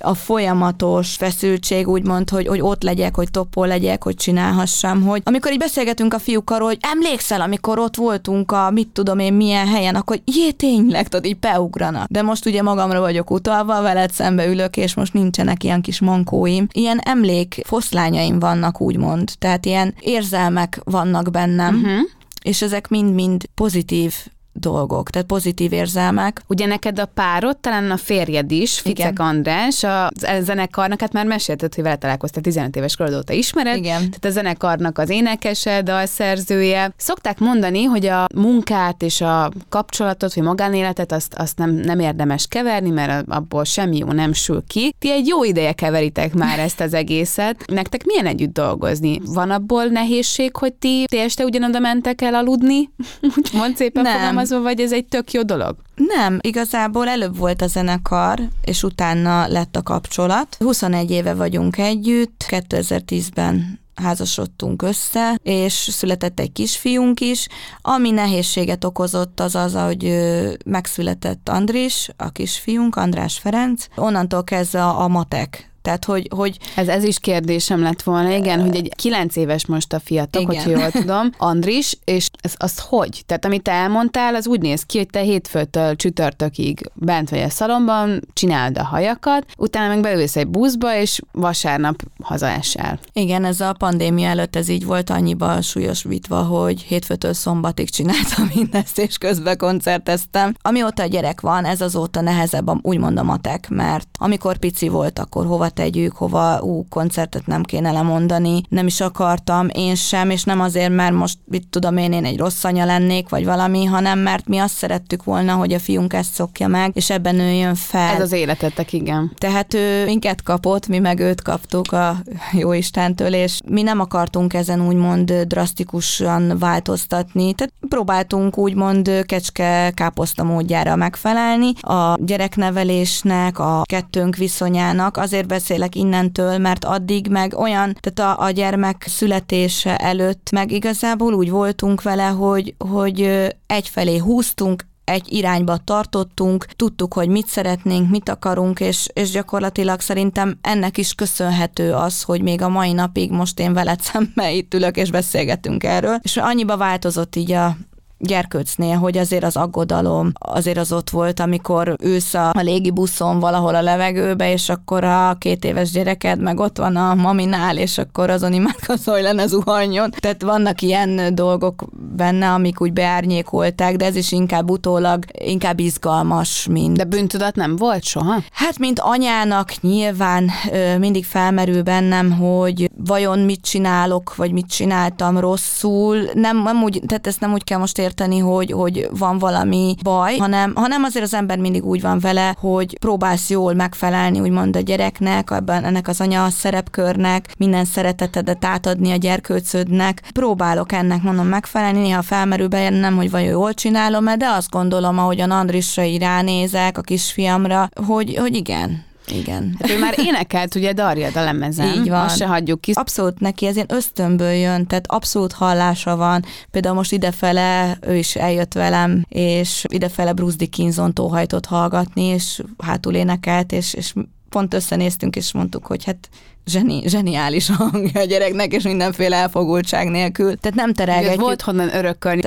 a 0.00 0.14
folyamatos 0.14 1.14
feszültség, 1.16 1.88
úgymond, 1.88 2.30
hogy, 2.30 2.46
hogy 2.46 2.60
ott 2.60 2.82
legyek, 2.82 3.14
hogy 3.14 3.30
topó 3.30 3.64
legyek, 3.64 4.02
hogy 4.02 4.14
csinálhassam, 4.14 5.02
hogy 5.02 5.22
amikor 5.24 5.52
így 5.52 5.58
beszélgetünk 5.58 6.14
a 6.14 6.18
fiúkkal, 6.18 6.60
hogy 6.60 6.78
emlékszel, 6.80 7.40
amikor 7.40 7.78
ott 7.78 7.96
voltunk 7.96 8.52
a 8.52 8.70
mit 8.70 8.88
tudom 8.88 9.18
én 9.18 9.32
milyen 9.32 9.66
helyen, 9.66 9.94
akkor 9.94 10.20
jé, 10.24 10.50
tényleg, 10.50 11.08
tudod, 11.08 11.24
így 11.24 11.38
beugranak. 11.38 12.08
De 12.10 12.22
most 12.22 12.46
ugye 12.46 12.62
magamra 12.62 13.00
vagyok 13.00 13.30
utalva, 13.30 13.82
veled 13.82 14.10
szembe 14.10 14.46
ülök, 14.46 14.76
és 14.76 14.94
most 14.94 15.12
nincsenek 15.12 15.64
ilyen 15.64 15.80
kis 15.80 16.00
mankóim. 16.00 16.66
Ilyen 16.72 16.98
emlék 16.98 17.60
foszlányaim 17.64 18.38
vannak, 18.38 18.80
úgymond. 18.80 19.30
Tehát 19.38 19.66
ilyen 19.66 19.94
érzelmek 20.00 20.80
vannak 20.84 21.30
bennem, 21.30 21.74
uh-huh. 21.74 22.00
és 22.42 22.62
ezek 22.62 22.88
mind-mind 22.88 23.44
pozitív 23.54 24.14
dolgok, 24.60 25.10
tehát 25.10 25.26
pozitív 25.26 25.72
érzelmek. 25.72 26.42
Ugye 26.46 26.66
neked 26.66 26.98
a 26.98 27.04
párod, 27.04 27.56
talán 27.56 27.90
a 27.90 27.96
férjed 27.96 28.50
is, 28.50 28.78
Ficek 28.80 29.12
Igen. 29.12 29.26
András, 29.26 29.84
a 29.84 30.10
zenekarnak, 30.40 31.00
hát 31.00 31.12
már 31.12 31.26
mesélted, 31.26 31.74
hogy 31.74 31.84
vele 31.84 31.96
találkoztál 31.96 32.42
15 32.42 32.76
éves 32.76 32.96
korod 32.96 33.14
óta 33.14 33.32
ismered. 33.32 33.76
Igen. 33.76 33.98
Tehát 33.98 34.24
a 34.24 34.30
zenekarnak 34.30 34.98
az 34.98 35.10
énekese, 35.10 35.82
dalszerzője. 35.82 36.92
Szokták 36.96 37.38
mondani, 37.38 37.84
hogy 37.84 38.06
a 38.06 38.26
munkát 38.34 39.02
és 39.02 39.20
a 39.20 39.50
kapcsolatot, 39.68 40.34
vagy 40.34 40.44
magánéletet 40.44 41.12
azt, 41.12 41.34
azt 41.34 41.58
nem, 41.58 41.70
nem 41.70 42.00
érdemes 42.00 42.46
keverni, 42.46 42.90
mert 42.90 43.28
abból 43.28 43.64
semmi 43.64 43.96
jó 43.96 44.06
nem 44.06 44.32
sül 44.32 44.62
ki. 44.66 44.94
Ti 44.98 45.10
egy 45.10 45.26
jó 45.26 45.44
ideje 45.44 45.72
keveritek 45.72 46.34
már 46.34 46.58
ezt 46.58 46.80
az 46.80 46.94
egészet. 46.94 47.64
Nektek 47.66 48.04
milyen 48.04 48.26
együtt 48.26 48.52
dolgozni? 48.52 49.20
Van 49.24 49.50
abból 49.50 49.84
nehézség, 49.84 50.56
hogy 50.56 50.72
ti, 50.72 51.04
ti 51.08 51.18
este 51.18 51.44
ugyanoda 51.44 51.78
mentek 51.78 52.22
el 52.22 52.34
aludni? 52.34 52.90
Mond 53.52 53.76
szépen 53.76 54.02
nem 54.02 54.36
fogalmazva, 54.48 54.60
vagy 54.60 54.80
ez 54.80 54.92
egy 54.92 55.06
tök 55.06 55.32
jó 55.32 55.42
dolog? 55.42 55.76
Nem, 55.94 56.38
igazából 56.40 57.08
előbb 57.08 57.36
volt 57.36 57.62
a 57.62 57.66
zenekar, 57.66 58.40
és 58.64 58.82
utána 58.82 59.46
lett 59.46 59.76
a 59.76 59.82
kapcsolat. 59.82 60.56
21 60.58 61.10
éve 61.10 61.34
vagyunk 61.34 61.78
együtt, 61.78 62.44
2010-ben 62.48 63.80
házasodtunk 63.94 64.82
össze, 64.82 65.38
és 65.42 65.72
született 65.72 66.40
egy 66.40 66.52
kisfiunk 66.52 67.20
is. 67.20 67.46
Ami 67.80 68.10
nehézséget 68.10 68.84
okozott 68.84 69.40
az 69.40 69.54
az, 69.54 69.74
hogy 69.74 70.18
megszületett 70.64 71.48
Andris, 71.48 72.08
a 72.16 72.30
kisfiunk, 72.30 72.96
András 72.96 73.38
Ferenc. 73.38 73.86
Onnantól 73.96 74.44
kezdve 74.44 74.84
a 74.84 75.08
matek 75.08 75.67
tehát, 75.82 76.04
hogy, 76.04 76.28
hogy... 76.34 76.58
Ez, 76.76 76.88
ez 76.88 77.04
is 77.04 77.18
kérdésem 77.18 77.82
lett 77.82 78.02
volna, 78.02 78.30
igen, 78.36 78.60
hogy 78.60 78.76
egy 78.76 78.92
kilenc 78.96 79.36
éves 79.36 79.66
most 79.66 79.92
a 79.92 80.00
fiatal, 80.00 80.44
hogyha 80.44 80.70
jól 80.70 80.90
tudom, 80.90 81.30
Andris, 81.38 81.98
és 82.04 82.30
ez, 82.40 82.54
az 82.56 82.78
hogy? 82.78 83.22
Tehát 83.26 83.44
amit 83.44 83.62
te 83.62 83.72
elmondtál, 83.72 84.34
az 84.34 84.46
úgy 84.46 84.60
néz 84.60 84.82
ki, 84.82 84.98
hogy 84.98 85.10
te 85.10 85.20
hétfőtől 85.20 85.96
csütörtökig 85.96 86.90
bent 86.94 87.30
vagy 87.30 87.40
a 87.40 87.50
szalomban, 87.50 88.20
csináld 88.32 88.78
a 88.78 88.84
hajakat, 88.84 89.44
utána 89.56 89.88
meg 89.88 90.00
beülsz 90.00 90.36
egy 90.36 90.48
buszba, 90.48 90.96
és 90.96 91.20
vasárnap 91.32 92.02
hazaesel. 92.22 92.98
Igen, 93.12 93.44
ez 93.44 93.60
a 93.60 93.72
pandémia 93.72 94.28
előtt 94.28 94.56
ez 94.56 94.68
így 94.68 94.84
volt 94.84 95.10
annyiba 95.10 95.62
súlyosítva, 95.62 96.42
hogy 96.42 96.82
hétfőtől 96.82 97.32
szombatig 97.32 97.90
csináltam 97.90 98.50
mindezt, 98.54 98.98
és 98.98 99.18
közben 99.18 99.56
koncerteztem. 99.56 100.54
Amióta 100.62 101.02
a 101.02 101.06
gyerek 101.06 101.40
van, 101.40 101.64
ez 101.64 101.80
azóta 101.80 102.20
nehezebb, 102.20 102.86
úgymond 102.86 103.18
a 103.18 103.22
matek, 103.22 103.68
mert 103.68 104.08
amikor 104.18 104.56
pici 104.56 104.88
volt, 104.88 105.18
akkor 105.18 105.46
hova 105.46 105.67
tegyük, 105.68 106.16
hova 106.16 106.60
ú, 106.60 106.86
koncertet 106.88 107.46
nem 107.46 107.62
kéne 107.62 107.90
lemondani, 107.90 108.62
nem 108.68 108.86
is 108.86 109.00
akartam, 109.00 109.68
én 109.72 109.94
sem, 109.94 110.30
és 110.30 110.44
nem 110.44 110.60
azért, 110.60 110.94
mert 110.94 111.14
most 111.14 111.38
mit 111.44 111.68
tudom 111.70 111.96
én, 111.96 112.12
én 112.12 112.24
egy 112.24 112.38
rossz 112.38 112.64
anya 112.64 112.84
lennék, 112.84 113.28
vagy 113.28 113.44
valami, 113.44 113.84
hanem 113.84 114.18
mert 114.18 114.46
mi 114.46 114.58
azt 114.58 114.74
szerettük 114.74 115.24
volna, 115.24 115.54
hogy 115.54 115.72
a 115.72 115.78
fiunk 115.78 116.12
ezt 116.12 116.32
szokja 116.32 116.66
meg, 116.66 116.90
és 116.94 117.10
ebben 117.10 117.34
nőjön 117.34 117.74
fel. 117.74 118.14
Ez 118.14 118.20
az 118.20 118.32
életetek, 118.32 118.92
igen. 118.92 119.32
Tehát 119.38 119.74
ő 119.74 120.04
minket 120.04 120.42
kapott, 120.42 120.86
mi 120.86 120.98
meg 120.98 121.18
őt 121.18 121.42
kaptuk 121.42 121.92
a 121.92 122.16
jó 122.52 122.72
Istentől, 122.72 123.34
és 123.34 123.60
mi 123.66 123.82
nem 123.82 124.00
akartunk 124.00 124.54
ezen 124.54 124.86
úgymond 124.86 125.32
drasztikusan 125.32 126.58
változtatni, 126.58 127.54
tehát 127.54 127.72
próbáltunk 127.88 128.58
úgymond 128.58 129.10
kecske 129.26 129.92
káposzta 129.94 130.44
módjára 130.44 130.96
megfelelni 130.96 131.72
a 131.80 132.16
gyereknevelésnek, 132.20 133.58
a 133.58 133.82
kettőnk 133.84 134.36
viszonyának, 134.36 135.16
azért 135.16 135.46
beszélek 135.58 135.94
innentől, 135.94 136.58
mert 136.58 136.84
addig 136.84 137.28
meg 137.28 137.54
olyan, 137.54 137.96
tehát 138.00 138.38
a, 138.38 138.44
a 138.44 138.50
gyermek 138.50 139.04
születése 139.08 139.96
előtt 139.96 140.50
meg 140.50 140.72
igazából 140.72 141.34
úgy 141.34 141.50
voltunk 141.50 142.02
vele, 142.02 142.26
hogy, 142.26 142.74
hogy 142.78 143.46
egyfelé 143.66 144.16
húztunk, 144.16 144.86
egy 145.04 145.32
irányba 145.32 145.76
tartottunk, 145.76 146.64
tudtuk, 146.64 147.14
hogy 147.14 147.28
mit 147.28 147.46
szeretnénk, 147.46 148.10
mit 148.10 148.28
akarunk, 148.28 148.80
és, 148.80 149.08
és 149.12 149.30
gyakorlatilag 149.30 150.00
szerintem 150.00 150.58
ennek 150.60 150.98
is 150.98 151.14
köszönhető 151.14 151.92
az, 151.92 152.22
hogy 152.22 152.42
még 152.42 152.62
a 152.62 152.68
mai 152.68 152.92
napig 152.92 153.30
most 153.30 153.58
én 153.58 153.72
veled 153.72 154.00
szembe 154.12 154.52
itt 154.52 154.74
ülök, 154.74 154.96
és 154.96 155.10
beszélgetünk 155.10 155.84
erről, 155.84 156.18
és 156.22 156.36
annyiba 156.36 156.76
változott 156.76 157.36
így 157.36 157.52
a, 157.52 157.76
gyerkőcnél, 158.18 158.96
hogy 158.96 159.18
azért 159.18 159.44
az 159.44 159.56
aggodalom 159.56 160.32
azért 160.38 160.78
az 160.78 160.92
ott 160.92 161.10
volt, 161.10 161.40
amikor 161.40 161.96
ősz 162.00 162.34
a, 162.34 162.48
a 162.48 162.60
légi 162.60 162.90
buszon 162.90 163.38
valahol 163.38 163.74
a 163.74 163.82
levegőbe, 163.82 164.52
és 164.52 164.68
akkor 164.68 165.04
a 165.04 165.36
két 165.38 165.64
éves 165.64 165.90
gyereked 165.90 166.40
meg 166.40 166.60
ott 166.60 166.78
van 166.78 166.96
a 166.96 167.14
maminál, 167.14 167.76
és 167.76 167.98
akkor 167.98 168.30
azon 168.30 168.52
imádkozol, 168.52 169.14
hogy 169.14 169.22
lenne 169.22 169.46
zuhanyon. 169.46 170.10
Tehát 170.10 170.42
vannak 170.42 170.82
ilyen 170.82 171.34
dolgok 171.34 171.84
benne, 172.16 172.50
amik 172.52 172.80
úgy 172.80 172.92
beárnyékolták, 172.92 173.96
de 173.96 174.04
ez 174.04 174.16
is 174.16 174.32
inkább 174.32 174.70
utólag, 174.70 175.24
inkább 175.32 175.80
izgalmas, 175.80 176.66
mint... 176.70 176.96
De 176.96 177.04
bűntudat 177.04 177.54
nem 177.54 177.76
volt 177.76 178.04
soha? 178.04 178.42
Hát, 178.52 178.78
mint 178.78 179.00
anyának 179.00 179.80
nyilván 179.80 180.50
mindig 180.98 181.24
felmerül 181.24 181.82
bennem, 181.82 182.32
hogy 182.32 182.90
vajon 183.04 183.38
mit 183.38 183.60
csinálok, 183.60 184.36
vagy 184.36 184.52
mit 184.52 184.66
csináltam 184.66 185.38
rosszul. 185.38 186.18
Nem, 186.32 186.62
nem 186.62 186.82
úgy, 186.82 187.02
tehát 187.06 187.26
ezt 187.26 187.40
nem 187.40 187.52
úgy 187.52 187.64
kell 187.64 187.78
most 187.78 187.98
érteni, 188.08 188.38
hogy, 188.38 188.72
hogy 188.72 189.08
van 189.18 189.38
valami 189.38 189.94
baj, 190.02 190.36
hanem, 190.36 190.72
hanem 190.74 191.02
azért 191.02 191.24
az 191.24 191.34
ember 191.34 191.58
mindig 191.58 191.84
úgy 191.84 192.00
van 192.00 192.18
vele, 192.18 192.56
hogy 192.60 192.98
próbálsz 192.98 193.50
jól 193.50 193.74
megfelelni, 193.74 194.40
úgymond 194.40 194.76
a 194.76 194.80
gyereknek, 194.80 195.50
ebben 195.50 195.84
ennek 195.84 196.08
az 196.08 196.20
anya 196.20 196.48
szerepkörnek, 196.50 197.54
minden 197.58 197.84
szeretetedet 197.84 198.64
átadni 198.64 199.10
a 199.12 199.16
gyerkőcödnek. 199.16 200.22
Próbálok 200.32 200.92
ennek, 200.92 201.22
mondom, 201.22 201.46
megfelelni, 201.46 202.00
néha 202.00 202.22
felmerül 202.22 202.68
bennem, 202.68 203.16
hogy 203.16 203.30
vajon 203.30 203.50
jól 203.50 203.74
csinálom-e, 203.74 204.36
de 204.36 204.46
azt 204.46 204.70
gondolom, 204.70 205.18
ahogyan 205.18 205.50
Andrisra 205.50 206.02
így 206.02 206.20
ránézek, 206.20 206.98
a 206.98 207.00
kisfiamra, 207.00 207.88
hogy, 208.06 208.36
hogy 208.36 208.56
igen, 208.56 209.06
igen. 209.30 209.76
Hát 209.80 209.90
ő 209.90 209.98
már 209.98 210.14
énekelt 210.18 210.74
ugye 210.74 210.92
Darjad 210.92 211.36
a 211.36 211.44
lemezen. 211.44 211.94
Így 211.94 212.08
van. 212.08 212.24
Azt 212.24 212.36
se 212.36 212.46
hagyjuk 212.46 212.80
ki. 212.80 212.92
Abszolút 212.94 213.40
neki 213.40 213.66
ez 213.66 213.74
ilyen 213.74 213.92
ösztönből 213.92 214.52
jön, 214.52 214.86
tehát 214.86 215.06
abszolút 215.06 215.52
hallása 215.52 216.16
van. 216.16 216.44
Például 216.70 216.94
most 216.94 217.12
idefele 217.12 217.98
ő 218.00 218.16
is 218.16 218.36
eljött 218.36 218.72
velem, 218.72 219.24
és 219.28 219.84
idefele 219.88 220.32
Bruce 220.32 220.56
Dickinson 220.56 221.14
tóhajtott 221.14 221.66
hallgatni, 221.66 222.22
és 222.22 222.62
hátul 222.78 223.14
énekelt, 223.14 223.72
és, 223.72 223.94
és 223.94 224.12
pont 224.48 224.74
összenéztünk, 224.74 225.36
és 225.36 225.52
mondtuk, 225.52 225.86
hogy 225.86 226.04
hát 226.04 226.28
zseni, 226.66 227.08
zseniális 227.08 227.68
a 227.68 227.72
hangja 227.72 228.20
a 228.20 228.24
gyereknek, 228.24 228.72
és 228.72 228.82
mindenféle 228.82 229.36
elfogultság 229.36 230.08
nélkül. 230.08 230.56
Tehát 230.56 230.76
nem 230.76 230.92
terelgetjük. 230.92 231.40
volt 231.40 231.62
honnan 231.62 231.94
örökölni. 231.94 232.42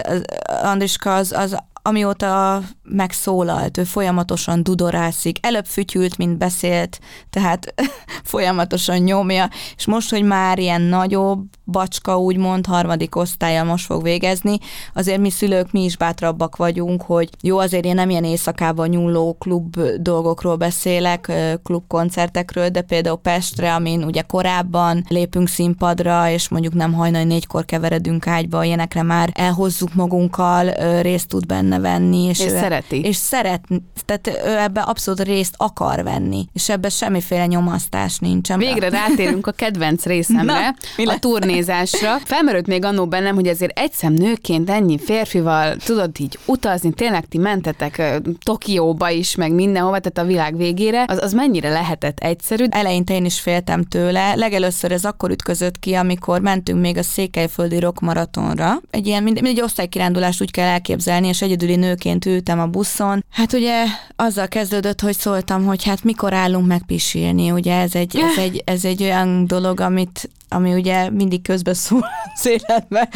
Andriska 0.64 1.16
az, 1.16 1.32
az 1.32 1.56
amióta 1.82 2.62
megszólalt, 2.92 3.78
ő 3.78 3.84
folyamatosan 3.84 4.64
dudorászik, 4.64 5.38
előbb 5.46 5.66
fütyült, 5.66 6.18
mint 6.18 6.38
beszélt, 6.38 7.00
tehát 7.30 7.74
folyamatosan 8.24 8.98
nyomja, 8.98 9.50
és 9.76 9.86
most, 9.86 10.10
hogy 10.10 10.24
már 10.24 10.60
ilyen 10.60 10.82
nagyobb 10.82 11.44
bacska, 11.66 12.20
úgymond 12.20 12.66
harmadik 12.66 13.16
osztálya 13.16 13.64
most 13.64 13.86
fog 13.86 14.04
végezni, 14.04 14.58
azért 14.94 15.20
mi 15.20 15.30
szülők, 15.30 15.72
mi 15.72 15.84
is 15.84 15.98
bátrabbak 15.98 16.56
vagyunk, 16.56 17.02
hogy 17.02 17.30
jó, 17.42 17.58
azért 17.58 17.86
én 17.86 17.96
nem 17.96 18.10
ilyen 18.10 18.24
éjszakában 18.24 18.90
nyúló 18.90 19.36
klub 19.40 19.80
dolgokról 19.98 20.56
beszélek, 20.56 21.32
klubkoncertekről, 21.64 22.70
de 22.70 22.82
például 22.82 23.18
Pestre, 23.18 23.74
amin 23.74 24.04
ugye 24.04 24.22
korábban 24.22 25.06
lépünk 25.08 25.48
színpadra, 25.48 26.30
és 26.30 26.50
mondjuk 26.50 26.74
nem 26.74 26.94
hajnal 26.94 27.24
négykor 27.24 27.66
keveredünk 27.66 28.28
ágyba, 28.28 28.64
ilyenekre 28.64 29.04
már 29.04 29.30
elhozzuk 29.34 29.94
magunkkal, 29.94 30.70
részt 31.02 31.28
tud 31.28 31.46
benne 31.46 31.80
venni. 31.80 32.24
És, 32.24 32.40
és 32.40 32.52
szereti. 32.82 33.08
És 33.08 33.16
szeret, 33.16 33.64
tehát 34.06 34.28
ő 34.46 34.58
ebbe 34.58 34.82
abszolút 34.82 35.22
részt 35.22 35.54
akar 35.58 36.04
venni, 36.04 36.48
és 36.54 36.70
ebbe 36.70 36.90
semmiféle 36.90 37.46
nyomasztás 37.46 38.18
nincsen. 38.18 38.60
Végre 38.60 38.90
rátérünk 38.90 39.48
a 39.48 39.52
kedvenc 39.52 40.06
részemre, 40.06 40.76
Na, 40.98 41.12
a 41.12 41.20
turnézásra. 41.20 42.18
Felmerült 42.24 42.68
még 42.68 42.86
annó 42.86 43.06
bennem, 43.06 43.36
hogy 43.36 43.48
azért 43.48 43.80
egyszem 43.80 44.14
nőként 44.14 44.70
ennyi 44.70 44.98
férfival 44.98 45.76
tudod 45.76 46.12
így 46.20 46.40
utazni, 46.46 46.94
tényleg 46.94 47.26
ti 47.26 47.38
mentetek 47.38 48.22
Tokióba 48.44 49.10
is, 49.10 49.36
meg 49.36 49.52
mindenhova, 49.52 50.00
tehát 50.00 50.18
a 50.18 50.32
világ 50.32 50.58
végére, 50.58 51.06
az, 51.08 51.18
az 51.22 51.34
mennyire 51.34 51.70
lehetett 51.70 52.20
egyszerű? 52.20 52.66
Eleinte 52.70 53.14
én 53.14 53.26
is 53.26 53.40
féltem 53.40 53.84
tőle. 53.84 54.36
Legelőször 54.36 54.92
ez 54.92 55.06
akkor 55.06 55.30
ütközött 55.30 55.80
ki, 55.80 55.94
amikor 55.94 56.42
mentünk 56.42 56.82
még 56.82 56.98
a 56.98 57.04
Székelyföldi 57.04 57.80
Rock 57.80 58.00
Maratonra. 58.00 58.82
Egy 58.90 59.08
ilyen, 59.08 59.24
mind, 59.24 59.40
egy 59.44 59.62
osztálykirándulás 59.62 60.42
úgy 60.42 60.52
kell 60.52 60.68
elképzelni, 60.68 61.28
és 61.28 61.42
egyedüli 61.42 61.76
nőként 61.76 62.26
ültem 62.26 62.60
a 62.60 62.68
buszon. 62.72 63.24
Hát 63.30 63.54
ugye 63.54 63.86
azzal 64.16 64.48
kezdődött, 64.48 65.02
hogy 65.02 65.18
szóltam, 65.18 65.66
hogy 65.66 65.84
hát 65.84 66.04
mikor 66.04 66.34
állunk 66.34 66.68
meg 66.68 66.84
pisilni, 66.86 67.52
ugye 67.52 67.80
ez 67.80 67.96
egy, 67.96 68.18
ez 68.18 68.38
egy, 68.38 68.62
ez 68.66 68.86
egy 68.86 69.04
olyan 69.04 69.48
dolog, 69.48 69.80
amit 69.80 70.30
ami 70.54 70.74
ugye 70.74 71.10
mindig 71.10 71.42
közbe 71.42 71.74
szól 71.74 72.06
az 72.36 72.46
életbe, 72.46 73.10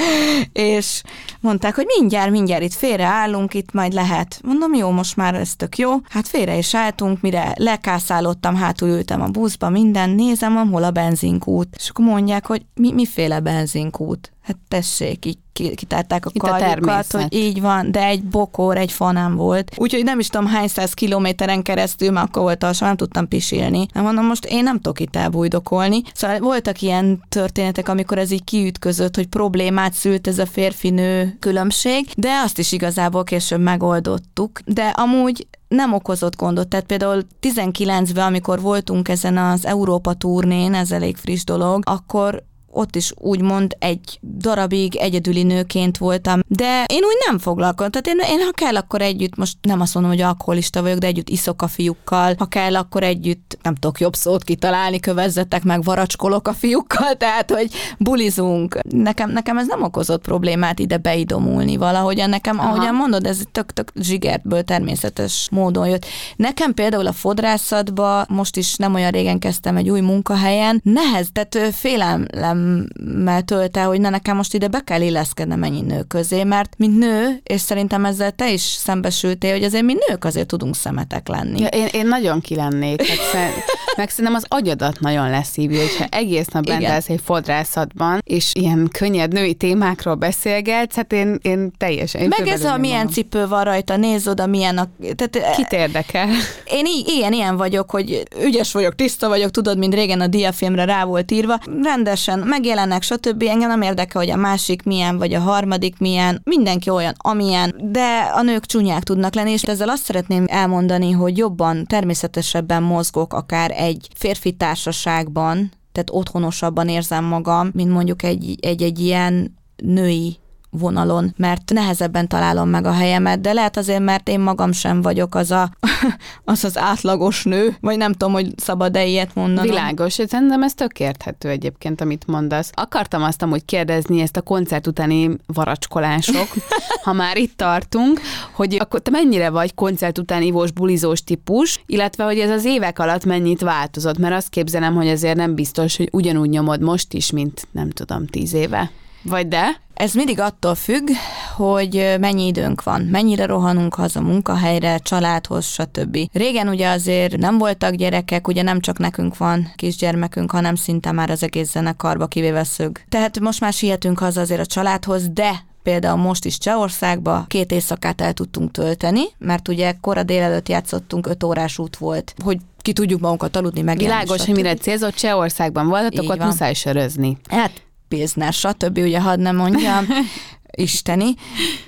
és 0.51 1.01
mondták, 1.39 1.75
hogy 1.75 1.85
mindjárt, 1.97 2.31
mindjárt 2.31 2.63
itt 2.63 2.73
félreállunk, 2.73 3.53
itt 3.53 3.71
majd 3.71 3.93
lehet. 3.93 4.39
Mondom, 4.43 4.73
jó, 4.73 4.89
most 4.89 5.15
már 5.15 5.35
ez 5.35 5.55
tök 5.55 5.77
jó. 5.77 5.91
Hát 6.09 6.27
félre 6.27 6.57
is 6.57 6.75
álltunk, 6.75 7.21
mire 7.21 7.53
lekászálottam, 7.55 8.55
hátul 8.55 8.89
ültem 8.89 9.21
a 9.21 9.27
buszba, 9.27 9.69
minden, 9.69 10.09
nézem, 10.09 10.53
hol 10.55 10.83
a 10.83 10.91
benzinkút. 10.91 11.75
És 11.77 11.89
akkor 11.89 12.05
mondják, 12.05 12.45
hogy 12.45 12.65
mi, 12.73 12.91
miféle 12.91 13.39
benzinkút? 13.39 14.31
Hát 14.41 14.57
tessék, 14.67 15.25
így 15.25 15.37
kitárták 15.75 16.25
a 16.25 16.29
Itt 16.33 16.41
karjukat, 16.41 17.13
a 17.13 17.21
hogy 17.21 17.33
így 17.33 17.61
van, 17.61 17.91
de 17.91 18.05
egy 18.05 18.23
bokor, 18.23 18.77
egy 18.77 18.91
fanám 18.91 19.35
volt. 19.35 19.71
Úgyhogy 19.77 20.03
nem 20.03 20.19
is 20.19 20.27
tudom 20.27 20.47
hány 20.47 20.67
száz 20.67 20.93
kilométeren 20.93 21.61
keresztül, 21.61 22.11
mert 22.11 22.27
akkor 22.27 22.41
volt 22.41 22.63
alsó, 22.63 22.85
nem 22.85 22.95
tudtam 22.95 23.27
pisilni. 23.27 23.85
Nem 23.93 24.03
mondom, 24.03 24.25
most 24.25 24.45
én 24.45 24.63
nem 24.63 24.75
tudok 24.75 24.99
itt 24.99 25.15
elbújdokolni. 25.15 26.01
Szóval 26.13 26.39
voltak 26.39 26.81
ilyen 26.81 27.24
történetek, 27.27 27.89
amikor 27.89 28.17
ez 28.17 28.31
így 28.31 28.43
kiütközött, 28.43 29.15
hogy 29.15 29.27
problémát 29.27 29.93
szült 29.93 30.27
ez 30.27 30.39
a 30.39 30.45
férfinő 30.45 31.37
különbség, 31.39 32.07
de 32.17 32.29
azt 32.43 32.59
is 32.59 32.71
igazából 32.71 33.23
később 33.23 33.61
megoldottuk. 33.61 34.59
De 34.65 34.87
amúgy 34.87 35.47
nem 35.67 35.93
okozott 35.93 36.35
gondot. 36.35 36.67
Tehát 36.67 36.85
például 36.85 37.23
19-ben, 37.41 38.25
amikor 38.25 38.61
voltunk 38.61 39.09
ezen 39.09 39.37
az 39.37 39.65
Európa 39.65 40.13
turnén, 40.13 40.73
ez 40.73 40.91
elég 40.91 41.17
friss 41.17 41.43
dolog, 41.43 41.83
akkor 41.85 42.43
ott 42.75 42.95
is 42.95 43.13
úgymond 43.15 43.75
egy 43.79 44.19
darabig 44.37 44.95
egyedüli 44.95 45.43
nőként 45.43 45.97
voltam, 45.97 46.39
de 46.47 46.83
én 46.87 47.03
úgy 47.03 47.17
nem 47.27 47.39
foglalkozom. 47.39 47.91
Tehát 47.91 48.07
én, 48.07 48.37
én 48.37 48.45
ha 48.45 48.51
kell, 48.51 48.75
akkor 48.75 49.01
együtt, 49.01 49.35
most 49.35 49.57
nem 49.61 49.81
azt 49.81 49.93
mondom, 49.93 50.11
hogy 50.11 50.21
alkoholista 50.21 50.81
vagyok, 50.81 50.97
de 50.97 51.07
együtt 51.07 51.29
iszok 51.29 51.61
a 51.61 51.67
fiúkkal, 51.67 52.35
ha 52.37 52.45
kell, 52.45 52.75
akkor 52.75 53.03
együtt, 53.03 53.57
nem 53.61 53.75
tudok 53.75 53.99
jobb 53.99 54.15
szót 54.15 54.43
kitalálni, 54.43 54.99
kövezzetek 54.99 55.63
meg, 55.63 55.83
varacskolok 55.83 56.47
a 56.47 56.53
fiúkkal, 56.53 57.15
tehát, 57.23 57.51
hogy 57.51 57.71
bulizunk. 57.97 58.79
Nekem, 58.89 59.31
nekem 59.31 59.57
ez 59.57 59.67
nem 59.67 59.83
okozott 59.83 60.21
problémát 60.21 60.79
ide 60.79 60.97
beidomulni 60.97 61.77
valahogyan. 61.77 62.29
Nekem, 62.29 62.59
Aha. 62.59 62.69
ahogyan 62.69 62.95
mondod, 62.95 63.25
ez 63.25 63.41
tök-tök 63.51 63.91
zsigertből 63.95 64.63
természetes 64.63 65.47
módon 65.51 65.87
jött. 65.87 66.05
Nekem 66.35 66.73
például 66.73 67.07
a 67.07 67.11
fodrászatba, 67.11 68.25
most 68.29 68.57
is 68.57 68.75
nem 68.75 68.93
olyan 68.93 69.11
régen 69.11 69.39
kezdtem 69.39 69.77
egy 69.77 69.89
új 69.89 69.99
munkahelyen, 69.99 70.81
nehez, 70.83 71.27
tehát 71.31 71.75
félelem 71.75 72.64
félelemmel 72.65 73.41
tölt 73.41 73.77
el, 73.77 73.87
hogy 73.87 73.99
na 73.99 74.09
nekem 74.09 74.35
most 74.35 74.53
ide 74.53 74.67
be 74.67 74.79
kell 74.79 75.01
illeszkednem 75.01 75.63
ennyi 75.63 75.81
nő 75.81 76.03
közé, 76.07 76.43
mert 76.43 76.73
mint 76.77 76.97
nő, 76.97 77.39
és 77.43 77.61
szerintem 77.61 78.05
ezzel 78.05 78.31
te 78.31 78.51
is 78.51 78.61
szembesültél, 78.61 79.51
hogy 79.51 79.63
azért 79.63 79.83
mi 79.83 79.95
nők 80.09 80.25
azért 80.25 80.47
tudunk 80.47 80.75
szemetek 80.75 81.27
lenni. 81.27 81.59
Ja, 81.59 81.67
én, 81.67 81.87
én 81.91 82.07
nagyon 82.07 82.41
kilennék, 82.41 83.07
hát 83.07 83.17
szer- 83.31 83.63
meg 83.97 84.09
szerintem 84.09 84.33
az 84.33 84.45
agyadat 84.47 84.99
nagyon 84.99 85.29
leszívja, 85.29 85.79
hogyha 85.79 86.05
egész 86.09 86.47
nap 86.47 86.65
bent 86.65 87.05
egy 87.07 87.21
fodrászatban, 87.23 88.21
és 88.23 88.51
ilyen 88.53 88.89
könnyed 88.91 89.33
női 89.33 89.53
témákról 89.53 90.15
beszélgetsz, 90.15 90.95
hát 90.95 91.13
én, 91.13 91.39
én 91.41 91.71
teljesen... 91.77 92.21
Én 92.21 92.31
meg 92.37 92.47
ez 92.47 92.63
a 92.63 92.77
milyen 92.77 92.97
magam. 92.97 93.13
cipő 93.13 93.47
van 93.47 93.63
rajta, 93.63 93.97
nézd 93.97 94.27
oda, 94.27 94.45
milyen 94.45 94.77
a... 94.77 94.87
Tehát, 95.15 95.55
Kit 95.55 95.71
érdekel? 95.71 96.27
Én 96.65 96.85
ilyen, 97.05 97.33
ilyen 97.33 97.57
vagyok, 97.57 97.91
hogy 97.91 98.23
ügyes 98.43 98.73
vagyok, 98.73 98.95
tiszta 98.95 99.27
vagyok, 99.27 99.51
tudod, 99.51 99.77
mint 99.77 99.93
régen 99.93 100.21
a 100.21 100.27
diafilmre 100.27 100.85
rá 100.85 101.03
volt 101.03 101.31
írva, 101.31 101.59
rendesen 101.83 102.39
megjelennek, 102.55 103.01
stb. 103.01 103.43
Engem 103.43 103.69
nem 103.69 103.81
érdekel, 103.81 104.21
hogy 104.21 104.31
a 104.31 104.35
másik 104.35 104.83
milyen, 104.83 105.17
vagy 105.17 105.33
a 105.33 105.39
harmadik 105.39 105.99
milyen, 105.99 106.41
mindenki 106.43 106.89
olyan, 106.89 107.13
amilyen, 107.17 107.75
de 107.91 108.31
a 108.33 108.41
nők 108.41 108.65
csúnyák 108.65 109.03
tudnak 109.03 109.35
lenni, 109.35 109.51
és 109.51 109.63
ezzel 109.63 109.89
azt 109.89 110.03
szeretném 110.03 110.45
elmondani, 110.47 111.11
hogy 111.11 111.37
jobban, 111.37 111.85
természetesebben 111.85 112.83
mozgok 112.83 113.33
akár 113.33 113.71
egy 113.71 114.07
férfi 114.15 114.51
társaságban, 114.51 115.71
tehát 115.91 116.09
otthonosabban 116.11 116.87
érzem 116.87 117.23
magam, 117.23 117.69
mint 117.73 117.91
mondjuk 117.91 118.23
egy, 118.23 118.55
egy, 118.61 118.81
egy 118.81 118.99
ilyen 118.99 119.57
női 119.75 120.37
vonalon, 120.77 121.33
mert 121.37 121.71
nehezebben 121.73 122.27
találom 122.27 122.69
meg 122.69 122.85
a 122.85 122.91
helyemet, 122.91 123.41
de 123.41 123.53
lehet 123.53 123.77
azért, 123.77 124.03
mert 124.03 124.29
én 124.29 124.39
magam 124.39 124.71
sem 124.71 125.01
vagyok 125.01 125.35
az 125.35 125.51
a, 125.51 125.69
az, 126.43 126.63
az 126.63 126.77
átlagos 126.77 127.43
nő, 127.43 127.75
vagy 127.81 127.97
nem 127.97 128.11
tudom, 128.11 128.33
hogy 128.33 128.53
szabad-e 128.57 129.05
ilyet 129.05 129.35
mondani. 129.35 129.67
Világos, 129.67 130.13
szerintem 130.13 130.63
ez 130.63 130.73
tök 130.73 130.99
érthető 130.99 131.49
egyébként, 131.49 132.01
amit 132.01 132.27
mondasz. 132.27 132.69
Akartam 132.73 133.23
azt 133.23 133.41
amúgy 133.41 133.65
kérdezni 133.65 134.21
ezt 134.21 134.37
a 134.37 134.41
koncert 134.41 134.87
utáni 134.87 135.37
varacskolások, 135.45 136.47
ha 137.05 137.13
már 137.13 137.37
itt 137.37 137.57
tartunk, 137.57 138.21
hogy 138.51 138.77
akkor 138.79 138.99
te 138.99 139.11
mennyire 139.11 139.49
vagy 139.49 139.73
koncert 139.73 140.17
után 140.17 140.41
ivós, 140.41 140.71
bulizós 140.71 141.23
típus, 141.23 141.83
illetve 141.85 142.23
hogy 142.23 142.39
ez 142.39 142.49
az 142.49 142.65
évek 142.65 142.99
alatt 142.99 143.25
mennyit 143.25 143.61
változott, 143.61 144.17
mert 144.17 144.35
azt 144.35 144.49
képzelem, 144.49 144.95
hogy 144.95 145.07
azért 145.07 145.35
nem 145.35 145.55
biztos, 145.55 145.97
hogy 145.97 146.09
ugyanúgy 146.11 146.49
nyomod 146.49 146.81
most 146.81 147.13
is, 147.13 147.31
mint 147.31 147.67
nem 147.71 147.89
tudom, 147.89 148.25
tíz 148.25 148.53
éve. 148.53 148.91
Vagy 149.25 149.47
de? 149.47 149.83
Ez 149.93 150.13
mindig 150.13 150.39
attól 150.39 150.75
függ, 150.75 151.09
hogy 151.55 152.15
mennyi 152.19 152.45
időnk 152.45 152.83
van, 152.83 153.01
mennyire 153.01 153.45
rohanunk 153.45 153.93
haza 153.93 154.21
munkahelyre, 154.21 154.97
családhoz, 154.97 155.65
stb. 155.65 156.17
Régen 156.33 156.67
ugye 156.67 156.89
azért 156.89 157.37
nem 157.37 157.57
voltak 157.57 157.93
gyerekek, 157.93 158.47
ugye 158.47 158.61
nem 158.61 158.79
csak 158.79 158.97
nekünk 158.97 159.37
van 159.37 159.71
kisgyermekünk, 159.75 160.51
hanem 160.51 160.75
szinte 160.75 161.11
már 161.11 161.29
az 161.29 161.43
egész 161.43 161.71
zenekarba 161.71 162.27
kivéve 162.27 162.63
szög. 162.63 163.01
Tehát 163.09 163.39
most 163.39 163.59
már 163.59 163.73
sietünk 163.73 164.19
haza 164.19 164.41
azért 164.41 164.59
a 164.59 164.65
családhoz, 164.65 165.29
de 165.29 165.63
például 165.83 166.17
most 166.17 166.45
is 166.45 166.57
Csehországba 166.57 167.45
két 167.47 167.71
éjszakát 167.71 168.21
el 168.21 168.33
tudtunk 168.33 168.71
tölteni, 168.71 169.23
mert 169.37 169.67
ugye 169.67 169.93
kora 170.01 170.23
délelőtt 170.23 170.69
játszottunk, 170.69 171.27
öt 171.27 171.43
órás 171.43 171.77
út 171.77 171.97
volt, 171.97 172.33
hogy 172.43 172.57
ki 172.81 172.93
tudjuk 172.93 173.19
magunkat 173.19 173.55
aludni, 173.55 173.81
meg 173.81 173.97
Világos, 173.97 174.45
hogy 174.45 174.55
mire 174.55 174.73
célzott 174.73 175.15
Csehországban 175.15 175.87
voltatok, 175.87 176.29
ott 176.29 176.43
muszáj 176.43 176.73
sörözni. 176.73 177.37
Hát 177.49 177.71
Pilsner, 178.07 178.53
stb. 178.53 178.97
ugye 178.97 179.21
hadd 179.21 179.39
nem 179.39 179.55
mondjam, 179.55 180.05
isteni. 180.75 181.33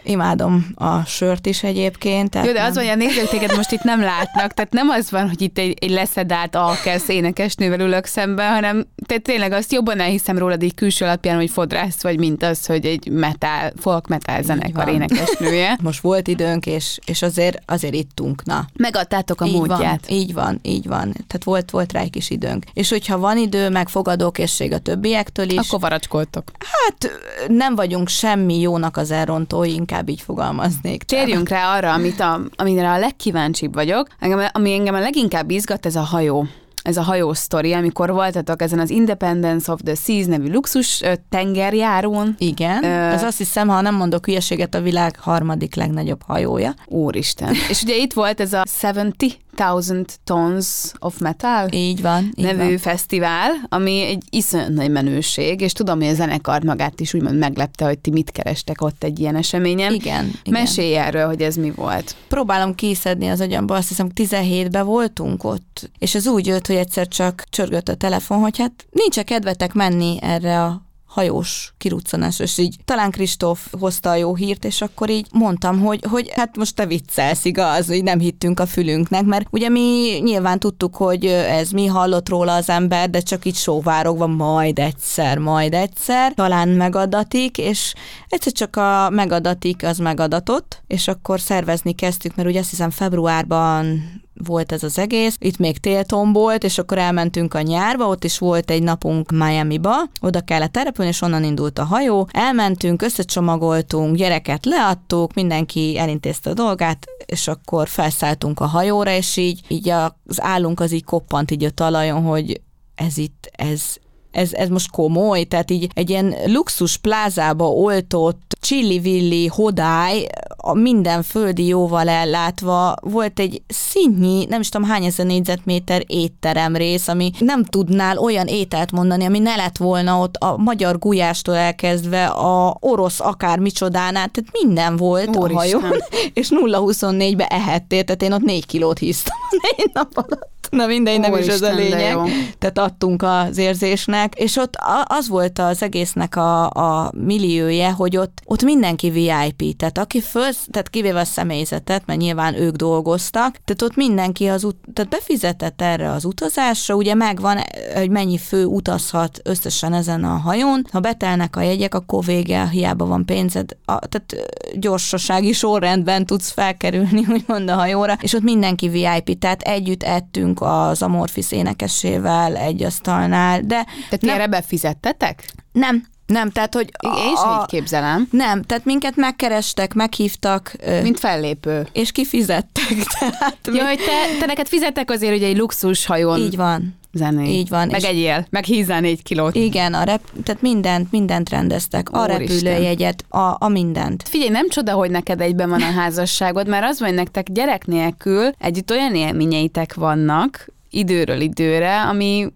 Imádom 0.04 0.68
a 0.76 1.04
sört 1.04 1.46
is 1.46 1.64
egyébként. 1.64 2.30
Tehát 2.30 2.48
Jó, 2.48 2.54
de 2.54 2.60
nem... 2.60 2.70
az 2.70 2.78
olyan 2.78 2.98
a 2.98 3.04
nézők 3.04 3.30
téged 3.30 3.56
most 3.56 3.72
itt 3.72 3.84
nem 3.84 4.02
látnak, 4.02 4.54
tehát 4.54 4.72
nem 4.72 4.90
az 4.90 5.12
van, 5.12 5.28
hogy 5.28 5.42
itt 5.42 5.58
egy, 5.58 5.78
egy 5.80 5.90
leszedált 5.90 6.56
alkesz 6.56 7.08
énekesnővel 7.08 7.80
ülök 7.80 8.06
szembe, 8.06 8.50
hanem 8.50 8.88
te 9.06 9.18
tényleg 9.18 9.52
azt 9.52 9.72
jobban 9.72 10.00
elhiszem 10.00 10.38
rólad 10.38 10.64
egy 10.64 10.74
külső 10.74 11.06
alapján, 11.06 11.36
hogy 11.36 11.50
fodrász 11.50 12.02
vagy, 12.02 12.20
mint 12.20 12.44
az, 12.44 12.66
hogy 12.66 12.86
egy 12.86 13.10
metal, 13.10 13.72
folk 13.76 14.08
metal 14.08 14.42
zenekar 14.42 14.88
énekesnője. 14.88 15.78
Most 15.84 16.02
volt 16.02 16.28
időnk, 16.28 16.66
és, 16.66 17.00
és 17.06 17.22
azért, 17.22 17.58
azért 17.66 17.94
ittunk, 17.94 18.44
na. 18.44 18.66
Megadtátok 18.76 19.42
a 19.42 19.46
így 19.46 19.54
módját. 19.54 20.08
Van, 20.08 20.18
így 20.18 20.34
van, 20.34 20.60
így 20.62 20.88
van. 20.88 21.12
Tehát 21.12 21.44
volt, 21.44 21.72
volt 21.72 21.92
rá 21.92 22.02
egy 22.02 22.10
kis 22.10 22.30
időnk. 22.30 22.66
És 22.74 22.90
hogyha 22.90 23.18
van 23.18 23.38
idő, 23.38 23.70
meg 23.70 23.90
fogadókészség 23.90 24.72
a 24.72 24.78
többiektől 24.78 25.50
is. 25.50 25.58
Akkor 25.58 25.80
varacskoltok. 25.80 26.52
Hát 26.60 27.12
nem 27.48 27.76
vagyunk 27.76 28.08
semmi 28.08 28.60
jó 28.60 28.77
szónak 28.78 28.98
az 28.98 29.12
elrontói, 29.12 29.74
inkább 29.74 30.10
így 30.10 30.22
fogalmaznék. 30.22 31.04
Térjünk 31.04 31.50
rá 31.50 31.76
arra, 31.76 31.94
amit 31.94 32.20
a, 32.20 32.42
amire 32.56 32.90
a 32.90 32.98
legkíváncsibb 32.98 33.74
vagyok, 33.74 34.08
engem, 34.20 34.48
ami 34.52 34.74
engem 34.74 34.96
a 34.96 35.00
leginkább 35.00 35.50
izgat, 35.50 35.86
ez 35.86 35.96
a 35.96 36.02
hajó 36.02 36.48
ez 36.82 36.98
a 36.98 37.02
hajó 37.02 37.34
sztori, 37.34 37.74
amikor 37.74 38.12
voltatok 38.12 38.62
ezen 38.62 38.80
az 38.80 38.90
Independence 38.90 39.72
of 39.72 39.80
the 39.84 39.96
Seas 39.96 40.26
nevű 40.26 40.52
luxus 40.52 41.02
tengerjárón. 41.30 42.36
Igen, 42.38 42.84
uh, 42.84 43.14
ez 43.14 43.24
azt 43.24 43.38
hiszem, 43.38 43.68
ha 43.68 43.82
nem 43.82 43.96
mondok 43.96 44.26
hülyeséget, 44.26 44.76
a 44.76 44.82
világ 44.82 45.20
harmadik 45.20 45.76
legnagyobb 45.76 46.22
hajója. 46.22 46.74
Úristen. 46.86 47.54
És 47.70 47.82
ugye 47.82 47.96
itt 47.96 48.14
volt 48.14 48.40
ez 48.40 48.54
a 48.54 48.64
70 48.82 49.14
Thousand 49.58 50.10
Tons 50.24 50.92
of 51.00 51.20
Metal 51.20 51.68
így 51.72 52.02
van, 52.02 52.32
így 52.36 52.46
nevű 52.46 52.58
van. 52.58 52.78
fesztivál, 52.78 53.52
ami 53.70 54.02
egy 54.02 54.24
iszonyat 54.30 54.70
nagy 54.70 54.92
menőség, 54.92 55.62
és 55.62 55.72
tudom, 55.72 56.00
hogy 56.00 56.08
a 56.08 56.14
zenekar 56.14 56.64
magát 56.64 57.00
is 57.00 57.14
úgymond 57.14 57.38
meglepte, 57.38 57.86
hogy 57.86 58.00
ti 58.00 58.12
mit 58.12 58.32
kerestek 58.32 58.82
ott 58.82 59.04
egy 59.04 59.20
ilyen 59.20 59.36
eseményen. 59.36 59.94
Igen. 59.94 60.32
Mesélj 60.50 60.90
igen. 60.90 61.04
erről, 61.04 61.26
hogy 61.26 61.42
ez 61.42 61.56
mi 61.56 61.72
volt. 61.72 62.16
Próbálom 62.28 62.76
kiszedni 62.76 63.28
az 63.28 63.42
agyamba, 63.42 63.76
azt 63.76 63.88
hiszem 63.88 64.10
17-ben 64.16 64.86
voltunk 64.86 65.44
ott, 65.44 65.90
és 65.98 66.16
ez 66.16 66.28
úgy 66.28 66.46
jött, 66.46 66.68
hogy 66.68 66.76
egyszer 66.76 67.08
csak 67.08 67.44
csörgött 67.50 67.88
a 67.88 67.96
telefon, 67.96 68.40
hogy 68.40 68.58
hát 68.58 68.86
nincs 68.92 69.18
-e 69.18 69.24
kedvetek 69.24 69.74
menni 69.74 70.18
erre 70.22 70.64
a 70.64 70.87
hajós 71.18 71.74
kiruccanás, 71.78 72.40
és 72.40 72.58
így 72.58 72.76
talán 72.86 73.12
Kristóf 73.12 73.68
hozta 73.80 74.10
a 74.10 74.16
jó 74.16 74.36
hírt, 74.36 74.66
és 74.66 74.82
akkor 74.82 75.10
így 75.10 75.28
mondtam, 75.32 75.80
hogy, 75.80 76.04
hogy 76.10 76.32
hát 76.36 76.58
most 76.58 76.76
te 76.76 76.86
viccelsz, 76.86 77.46
igaz, 77.46 77.88
hogy 77.88 78.04
nem 78.04 78.20
hittünk 78.20 78.60
a 78.60 78.66
fülünknek, 78.66 79.26
mert 79.26 79.48
ugye 79.52 79.70
mi 79.70 80.20
nyilván 80.24 80.60
tudtuk, 80.60 80.96
hogy 80.96 81.26
ez 81.26 81.72
mi 81.72 81.86
hallott 81.86 82.30
róla 82.30 82.54
az 82.56 82.70
ember, 82.70 83.10
de 83.10 83.20
csak 83.20 83.46
így 83.46 83.56
sóvárogva, 83.56 84.28
majd 84.28 84.80
egyszer, 84.80 85.38
majd 85.38 85.74
egyszer, 85.74 86.34
talán 86.34 86.70
megadatik, 86.70 87.58
és 87.58 87.94
egyszer 88.30 88.52
csak 88.52 88.76
a 88.76 89.10
megadatik 89.10 89.84
az 89.84 89.98
megadatott, 89.98 90.82
és 90.88 91.08
akkor 91.08 91.40
szervezni 91.40 91.94
kezdtük, 91.94 92.36
mert 92.36 92.50
ugye 92.50 92.60
azt 92.60 92.70
hiszem 92.70 92.90
februárban 92.90 94.02
volt 94.46 94.72
ez 94.72 94.84
az 94.84 94.98
egész. 95.00 95.36
Itt 95.40 95.58
még 95.58 95.78
téltombolt, 95.78 96.64
és 96.64 96.78
akkor 96.78 96.98
elmentünk 96.98 97.54
a 97.54 97.62
nyárba, 97.62 98.08
ott 98.08 98.24
is 98.24 98.38
volt 98.38 98.72
egy 98.72 98.84
napunk 98.84 99.32
Miami-ba, 99.32 99.96
oda 100.22 100.42
kellett 100.42 100.72
terepülni, 100.72 101.12
és 101.12 101.22
onnan 101.22 101.44
indult 101.44 101.80
a 101.80 101.84
hajó. 101.84 102.28
Elmentünk, 102.32 103.02
összecsomagoltunk, 103.02 104.16
gyereket 104.16 104.66
leadtuk, 104.66 105.34
mindenki 105.34 105.98
elintézte 105.98 106.50
a 106.50 106.54
dolgát, 106.54 107.06
és 107.26 107.48
akkor 107.48 107.88
felszálltunk 107.88 108.60
a 108.60 108.66
hajóra, 108.66 109.12
és 109.12 109.38
így, 109.38 109.62
így 109.68 109.90
az 109.90 110.42
állunk 110.42 110.80
az 110.80 110.92
így 110.92 111.04
koppant 111.04 111.52
így 111.52 111.64
a 111.64 111.70
talajon, 111.70 112.24
hogy 112.24 112.62
ez 112.96 113.18
itt, 113.18 113.50
ez, 113.52 113.96
ez, 114.38 114.54
ez 114.54 114.70
most 114.70 114.92
komoly, 114.92 115.44
tehát 115.44 115.72
így 115.72 115.90
egy 115.94 116.10
ilyen 116.10 116.36
luxus 116.46 116.98
plázába 116.98 117.70
oltott 117.70 118.58
csillivilli 118.62 119.48
hodály, 119.48 120.28
a 120.58 120.74
minden 120.74 121.24
földi 121.24 121.66
jóval 121.66 122.10
ellátva, 122.10 122.96
volt 123.02 123.40
egy 123.40 123.62
szintnyi, 123.68 124.46
nem 124.46 124.60
is 124.60 124.70
tudom 124.70 124.88
hány 124.88 125.06
ezer 125.06 125.26
négyzetméter 125.26 126.04
étterem 126.06 126.76
rész, 126.76 127.08
ami 127.08 127.32
nem 127.40 127.64
tudnál 127.64 128.18
olyan 128.18 128.48
ételt 128.48 128.92
mondani, 128.92 129.26
ami 129.26 129.40
ne 129.40 129.56
lett 129.56 129.78
volna 129.78 130.20
ott 130.20 130.36
a 130.36 130.58
magyar 130.58 131.00
gulyástól 131.00 131.56
elkezdve, 131.56 132.26
a 132.26 132.78
orosz 132.80 133.20
akár 133.20 133.60
micsodánál, 133.60 134.30
tehát 134.30 134.50
minden 134.64 134.96
volt 134.96 135.36
Úristen. 135.36 135.56
a 135.56 135.60
hajón, 135.60 135.98
és 136.34 136.50
0-24-be 136.50 137.48
ehettél, 137.48 138.04
tehát 138.04 138.24
én 138.24 138.34
ott 138.34 138.44
négy 138.44 138.66
kilót 138.66 138.98
hisztam 138.98 139.38
négy 139.78 139.90
nap 139.94 140.12
alatt. 140.14 140.57
Na 140.70 140.86
mindegy, 140.86 141.20
nem 141.20 141.34
Ó, 141.34 141.38
is 141.38 141.48
ez 141.48 141.62
a 141.62 141.74
lényeg. 141.74 142.18
Tehát 142.60 142.78
adtunk 142.78 143.24
az 143.24 143.58
érzésnek, 143.58 144.36
és 144.36 144.56
ott 144.56 144.74
az 145.04 145.28
volt 145.28 145.60
az 145.60 145.84
egésznek 145.84 146.36
a, 146.36 146.70
a 146.70 147.12
millióje, 147.16 147.92
hogy 147.92 148.18
ott, 148.18 148.42
ott 148.46 148.64
mindenki 148.64 149.10
VIP, 149.10 149.78
tehát 149.78 149.98
aki 149.98 150.22
föl, 150.22 150.50
tehát 150.72 150.90
kivéve 150.90 151.20
a 151.20 151.26
személyzetet, 151.26 152.06
mert 152.06 152.20
nyilván 152.20 152.56
ők 152.56 152.76
dolgoztak, 152.76 153.52
tehát 153.66 153.82
ott 153.82 153.96
mindenki 153.96 154.48
az 154.48 154.64
ut, 154.64 154.78
tehát 154.94 155.12
befizetett 155.12 155.82
erre 155.82 156.12
az 156.12 156.26
utazásra, 156.26 156.96
ugye 156.96 157.14
megvan, 157.14 157.58
hogy 157.96 158.10
mennyi 158.10 158.38
fő 158.38 158.66
utazhat 158.66 159.40
összesen 159.44 159.94
ezen 159.94 160.24
a 160.24 160.38
hajón, 160.38 160.86
ha 160.92 161.00
betelnek 161.00 161.56
a 161.56 161.62
jegyek, 161.62 161.96
akkor 161.96 162.26
vége, 162.26 162.68
hiába 162.68 163.06
van 163.06 163.26
pénzed, 163.26 163.72
a, 163.86 164.00
tehát 164.08 164.36
gyorsasági 164.76 165.54
sorrendben 165.54 166.26
tudsz 166.26 166.52
felkerülni, 166.52 167.26
úgymond 167.36 167.70
a 167.70 167.76
hajóra, 167.76 168.18
és 168.22 168.34
ott 168.34 168.42
mindenki 168.42 168.90
VIP, 168.90 169.40
tehát 169.40 169.62
együtt 169.62 170.04
ettünk 170.04 170.57
ültünk 170.58 170.62
az 170.62 171.02
Amorfis 171.02 171.52
énekesével 171.52 172.56
egy 172.56 172.84
asztalnál, 172.84 173.62
de... 173.62 173.86
Tehát 173.86 174.22
nem, 174.22 174.36
erre 174.36 174.48
befizettetek? 174.48 175.50
Nem, 175.72 176.06
nem, 176.26 176.50
tehát, 176.50 176.74
hogy... 176.74 176.90
Én 177.00 177.32
is 177.34 177.40
így 177.40 177.66
képzelem. 177.66 178.28
Nem, 178.32 178.64
tehát 178.64 178.86
minket 178.86 179.16
megkerestek, 179.16 179.94
meghívtak. 179.94 180.76
Mint 181.02 181.20
fellépő. 181.20 181.88
És 181.92 182.12
kifizettek. 182.12 183.06
Tehát 183.20 183.58
ja, 183.74 183.86
hogy 183.86 183.98
te, 183.98 184.40
te 184.40 184.46
neked 184.46 184.68
fizettek 184.68 185.12
azért, 185.12 185.32
hogy 185.32 185.44
egy 185.44 185.58
luxus 185.58 186.06
hajón. 186.06 186.40
Így 186.40 186.56
van. 186.56 186.96
Zené. 187.18 187.50
Így 187.50 187.70
van. 187.70 187.88
Meg 187.88 188.04
egyél, 188.04 188.48
meg 188.50 188.64
hízán 188.64 189.02
négy 189.02 189.24
kilót. 189.24 189.56
Igen, 189.56 189.94
a 189.94 190.04
rep, 190.04 190.22
tehát 190.44 190.62
mindent, 190.62 191.12
mindent 191.12 191.50
rendeztek. 191.50 192.10
A 192.12 192.20
Úristen. 192.20 192.40
repülőjegyet, 192.40 193.26
a, 193.30 193.56
a 193.60 193.68
mindent. 193.68 194.28
Figyelj, 194.28 194.50
nem 194.50 194.70
csoda, 194.70 194.94
hogy 194.94 195.12
neked 195.12 195.42
egyben 195.42 195.70
van 195.70 195.82
a 195.82 195.92
házasságod, 195.92 196.68
mert 196.68 196.86
az 196.86 197.00
van, 197.00 197.08
hogy 197.08 197.18
nektek 197.18 197.52
gyerek 197.52 197.86
nélkül 197.86 198.50
együtt 198.60 198.92
olyan 198.92 199.16
élményeitek 199.16 199.94
vannak, 199.94 200.68
időről 200.90 201.42
időre, 201.42 202.02
ami 202.02 202.48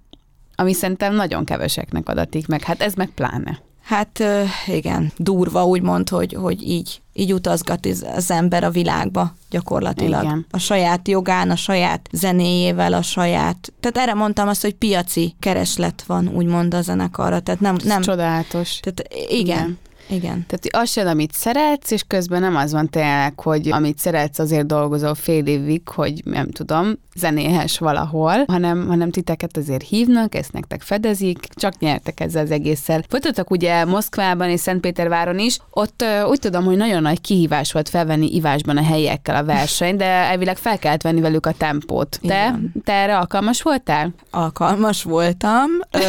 ami 0.55 0.73
szerintem 0.73 1.15
nagyon 1.15 1.45
keveseknek 1.45 2.09
adatik 2.09 2.47
meg. 2.47 2.63
Hát 2.63 2.81
ez 2.81 2.93
meg 2.93 3.09
pláne. 3.15 3.61
Hát 3.83 4.23
igen, 4.67 5.11
durva 5.17 5.65
úgymond, 5.65 6.09
hogy, 6.09 6.33
hogy 6.33 6.69
így, 6.69 7.00
így 7.21 7.33
utazgat 7.33 7.87
az 8.15 8.31
ember 8.31 8.63
a 8.63 8.69
világba 8.69 9.35
gyakorlatilag. 9.49 10.23
Igen. 10.23 10.45
A 10.51 10.57
saját 10.57 11.07
jogán, 11.07 11.49
a 11.49 11.55
saját 11.55 12.09
zenéjével, 12.11 12.93
a 12.93 13.01
saját... 13.01 13.73
Tehát 13.79 13.97
erre 13.97 14.13
mondtam 14.13 14.47
azt, 14.47 14.61
hogy 14.61 14.75
piaci 14.75 15.35
kereslet 15.39 16.03
van 16.07 16.27
úgymond 16.27 16.73
a 16.73 16.81
zenekarra. 16.81 17.39
Tehát 17.39 17.59
nem, 17.59 17.75
nem... 17.83 18.01
Csodálatos. 18.01 18.79
Tehát 18.79 19.13
igen. 19.29 19.39
igen. 19.39 19.79
Igen. 20.07 20.45
Tehát 20.47 20.83
az 20.83 20.91
sem, 20.91 21.07
amit 21.07 21.33
szeretsz, 21.33 21.91
és 21.91 22.03
közben 22.07 22.41
nem 22.41 22.55
az 22.55 22.71
van 22.71 22.89
tényleg, 22.89 23.39
hogy 23.39 23.71
amit 23.71 23.97
szeretsz, 23.97 24.39
azért 24.39 24.65
dolgozol 24.65 25.15
fél 25.15 25.45
évig, 25.45 25.87
hogy 25.87 26.21
nem 26.25 26.51
tudom, 26.51 26.99
zenéhes 27.15 27.77
valahol, 27.77 28.43
hanem, 28.47 28.87
hanem 28.87 29.11
titeket 29.11 29.57
azért 29.57 29.87
hívnak, 29.87 30.35
ezt 30.35 30.51
nektek 30.51 30.81
fedezik, 30.81 31.37
csak 31.55 31.79
nyertek 31.79 32.19
ezzel 32.19 32.43
az 32.43 32.51
egésszel. 32.51 33.03
Folytatok 33.09 33.49
ugye 33.49 33.85
Moszkvában 33.85 34.49
és 34.49 34.59
Szentpéterváron 34.59 35.39
is, 35.39 35.57
ott 35.69 36.03
uh, 36.03 36.29
úgy 36.29 36.39
tudom, 36.39 36.65
hogy 36.65 36.77
nagyon 36.77 37.01
nagy 37.01 37.21
kihívás 37.21 37.71
volt 37.71 37.89
felvenni 37.89 38.35
ivásban 38.35 38.77
a 38.77 38.83
helyekkel 38.83 39.35
a 39.35 39.43
versenyt, 39.43 39.97
de 39.97 40.05
elvileg 40.05 40.57
fel 40.57 40.79
kellett 40.79 41.01
venni 41.01 41.21
velük 41.21 41.45
a 41.45 41.51
tempót. 41.51 42.19
Te, 42.27 42.59
te 42.83 42.93
erre 42.93 43.17
alkalmas 43.17 43.61
voltál? 43.61 44.13
Alkalmas 44.29 45.03
voltam. 45.03 45.69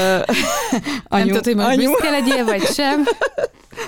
anyu, 1.08 1.24
nem 1.24 1.26
tudod, 1.26 1.44
hogy 1.44 1.56
most 1.56 1.76
büszke 1.76 2.10
legyél, 2.10 2.44
vagy 2.44 2.62
sem? 2.62 3.02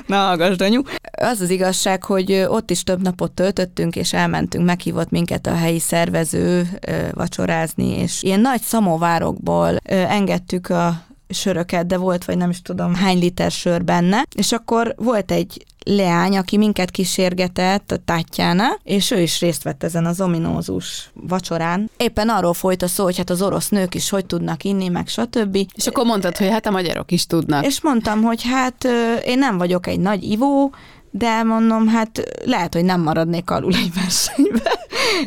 Na, 0.06 0.16
hallgassd, 0.16 0.60
anyu. 0.60 0.80
Az 1.20 1.40
az 1.40 1.50
igazság, 1.50 2.04
hogy 2.04 2.32
ott 2.32 2.70
is 2.70 2.82
több 2.82 3.02
napot 3.02 3.32
töltöttünk, 3.32 3.96
és 3.96 4.12
elmentünk, 4.12 4.64
meghívott 4.64 5.10
minket 5.10 5.46
a 5.46 5.54
helyi 5.54 5.78
szervező 5.78 6.68
vacsorázni, 7.12 7.98
és 7.98 8.22
ilyen 8.22 8.40
nagy 8.40 8.60
szamovárokból 8.60 9.76
engedtük 9.86 10.68
a 10.68 11.02
söröket, 11.28 11.86
de 11.86 11.96
volt, 11.96 12.24
vagy 12.24 12.36
nem 12.36 12.50
is 12.50 12.62
tudom, 12.62 12.94
hány 12.94 13.18
liter 13.18 13.50
sör 13.50 13.84
benne, 13.84 14.24
és 14.36 14.52
akkor 14.52 14.94
volt 14.96 15.30
egy 15.30 15.64
leány, 15.84 16.36
aki 16.36 16.56
minket 16.56 16.90
kísérgetett, 16.90 17.90
a 17.90 17.96
Tatjana, 18.04 18.78
és 18.82 19.10
ő 19.10 19.20
is 19.20 19.40
részt 19.40 19.62
vett 19.62 19.84
ezen 19.84 20.06
az 20.06 20.20
ominózus 20.20 21.10
vacsorán. 21.14 21.90
Éppen 21.96 22.28
arról 22.28 22.54
folyt 22.54 22.82
a 22.82 22.86
szó, 22.86 23.04
hogy 23.04 23.16
hát 23.16 23.30
az 23.30 23.42
orosz 23.42 23.68
nők 23.68 23.94
is 23.94 24.10
hogy 24.10 24.26
tudnak 24.26 24.64
inni, 24.64 24.88
meg 24.88 25.08
stb. 25.08 25.58
És 25.74 25.86
akkor 25.86 26.04
mondtad, 26.04 26.36
hogy 26.36 26.48
hát 26.48 26.66
a 26.66 26.70
magyarok 26.70 27.10
is 27.10 27.26
tudnak. 27.26 27.66
És 27.66 27.80
mondtam, 27.82 28.22
hogy 28.22 28.42
hát 28.42 28.88
én 29.24 29.38
nem 29.38 29.58
vagyok 29.58 29.86
egy 29.86 30.00
nagy 30.00 30.22
ivó, 30.22 30.74
de 31.10 31.42
mondom, 31.42 31.88
hát 31.88 32.22
lehet, 32.44 32.74
hogy 32.74 32.84
nem 32.84 33.00
maradnék 33.00 33.50
alul 33.50 33.74
egy 33.74 33.92
versenybe. 33.94 34.83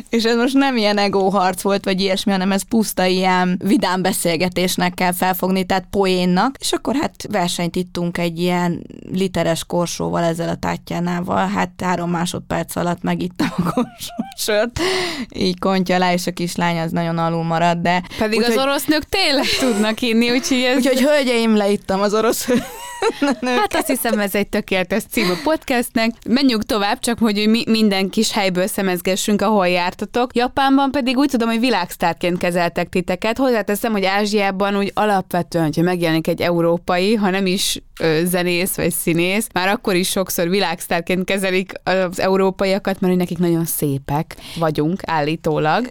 És 0.08 0.24
ez 0.24 0.36
most 0.36 0.54
nem 0.54 0.76
ilyen 0.76 0.98
egóharc 0.98 1.62
volt, 1.62 1.84
vagy 1.84 2.00
ilyesmi, 2.00 2.32
hanem 2.32 2.52
ez 2.52 2.62
puszta 2.62 3.04
ilyen 3.04 3.60
vidám 3.64 4.02
beszélgetésnek 4.02 4.94
kell 4.94 5.12
felfogni, 5.12 5.64
tehát 5.64 5.86
poénnak. 5.90 6.56
És 6.58 6.72
akkor 6.72 6.96
hát 7.00 7.14
versenyt 7.30 7.76
ittunk 7.76 8.18
egy 8.18 8.38
ilyen 8.38 8.86
literes 9.12 9.64
korsóval 9.64 10.22
ezzel 10.22 10.48
a 10.48 10.56
tátjánával, 10.56 11.48
hát 11.48 11.70
három 11.82 12.10
másodperc 12.10 12.76
alatt 12.76 13.02
megittam 13.02 13.48
a 13.56 13.62
korsósört, 13.62 14.80
így 15.34 15.58
kontja 15.58 15.98
le, 15.98 16.12
és 16.12 16.26
a 16.26 16.32
kislány 16.32 16.78
az 16.78 16.90
nagyon 16.90 17.18
alul 17.18 17.44
marad, 17.44 17.78
de... 17.78 18.02
Pedig 18.18 18.38
úgy, 18.38 18.44
az 18.44 18.56
orosz 18.56 18.84
nők 18.84 19.04
tényleg 19.08 19.46
tudnak 19.58 20.00
inni, 20.00 20.30
úgyhogy 20.30 20.62
ez... 20.62 20.76
Úgyhogy 20.76 21.00
hölgyeim, 21.00 21.56
leittam 21.56 22.00
az 22.00 22.14
orosz 22.14 22.48
Hát 23.44 23.74
azt 23.74 23.86
hiszem, 23.86 24.18
ez 24.18 24.34
egy 24.34 24.48
tökéletes 24.48 25.02
cím 25.10 25.30
a 25.30 25.38
podcastnek. 25.42 26.10
Menjünk 26.28 26.64
tovább, 26.64 26.98
csak 26.98 27.18
hogy 27.18 27.48
mi 27.48 27.62
minden 27.66 28.10
kis 28.10 28.32
helyből 28.32 28.66
szemezgessünk, 28.66 29.42
ahol 29.42 29.67
jártatok. 29.68 30.36
Japánban 30.36 30.90
pedig 30.90 31.16
úgy 31.16 31.28
tudom, 31.28 31.48
hogy 31.48 31.60
világsztárként 31.60 32.38
kezeltek 32.38 32.88
titeket. 32.88 33.38
Hozzáteszem, 33.38 33.92
hogy 33.92 34.04
Ázsiában 34.04 34.76
úgy 34.76 34.90
alapvetően, 34.94 35.64
hogyha 35.64 35.82
megjelenik 35.82 36.26
egy 36.26 36.40
európai, 36.40 37.14
ha 37.14 37.30
nem 37.30 37.46
is 37.46 37.82
ö, 38.00 38.20
zenész 38.24 38.74
vagy 38.74 38.90
színész, 38.90 39.46
már 39.52 39.68
akkor 39.68 39.94
is 39.94 40.08
sokszor 40.08 40.48
világsztárként 40.48 41.24
kezelik 41.24 41.72
az 41.84 42.20
európaiakat, 42.20 43.00
mert 43.00 43.12
hogy 43.12 43.22
nekik 43.22 43.38
nagyon 43.38 43.64
szépek 43.64 44.36
vagyunk 44.58 45.00
állítólag. 45.06 45.86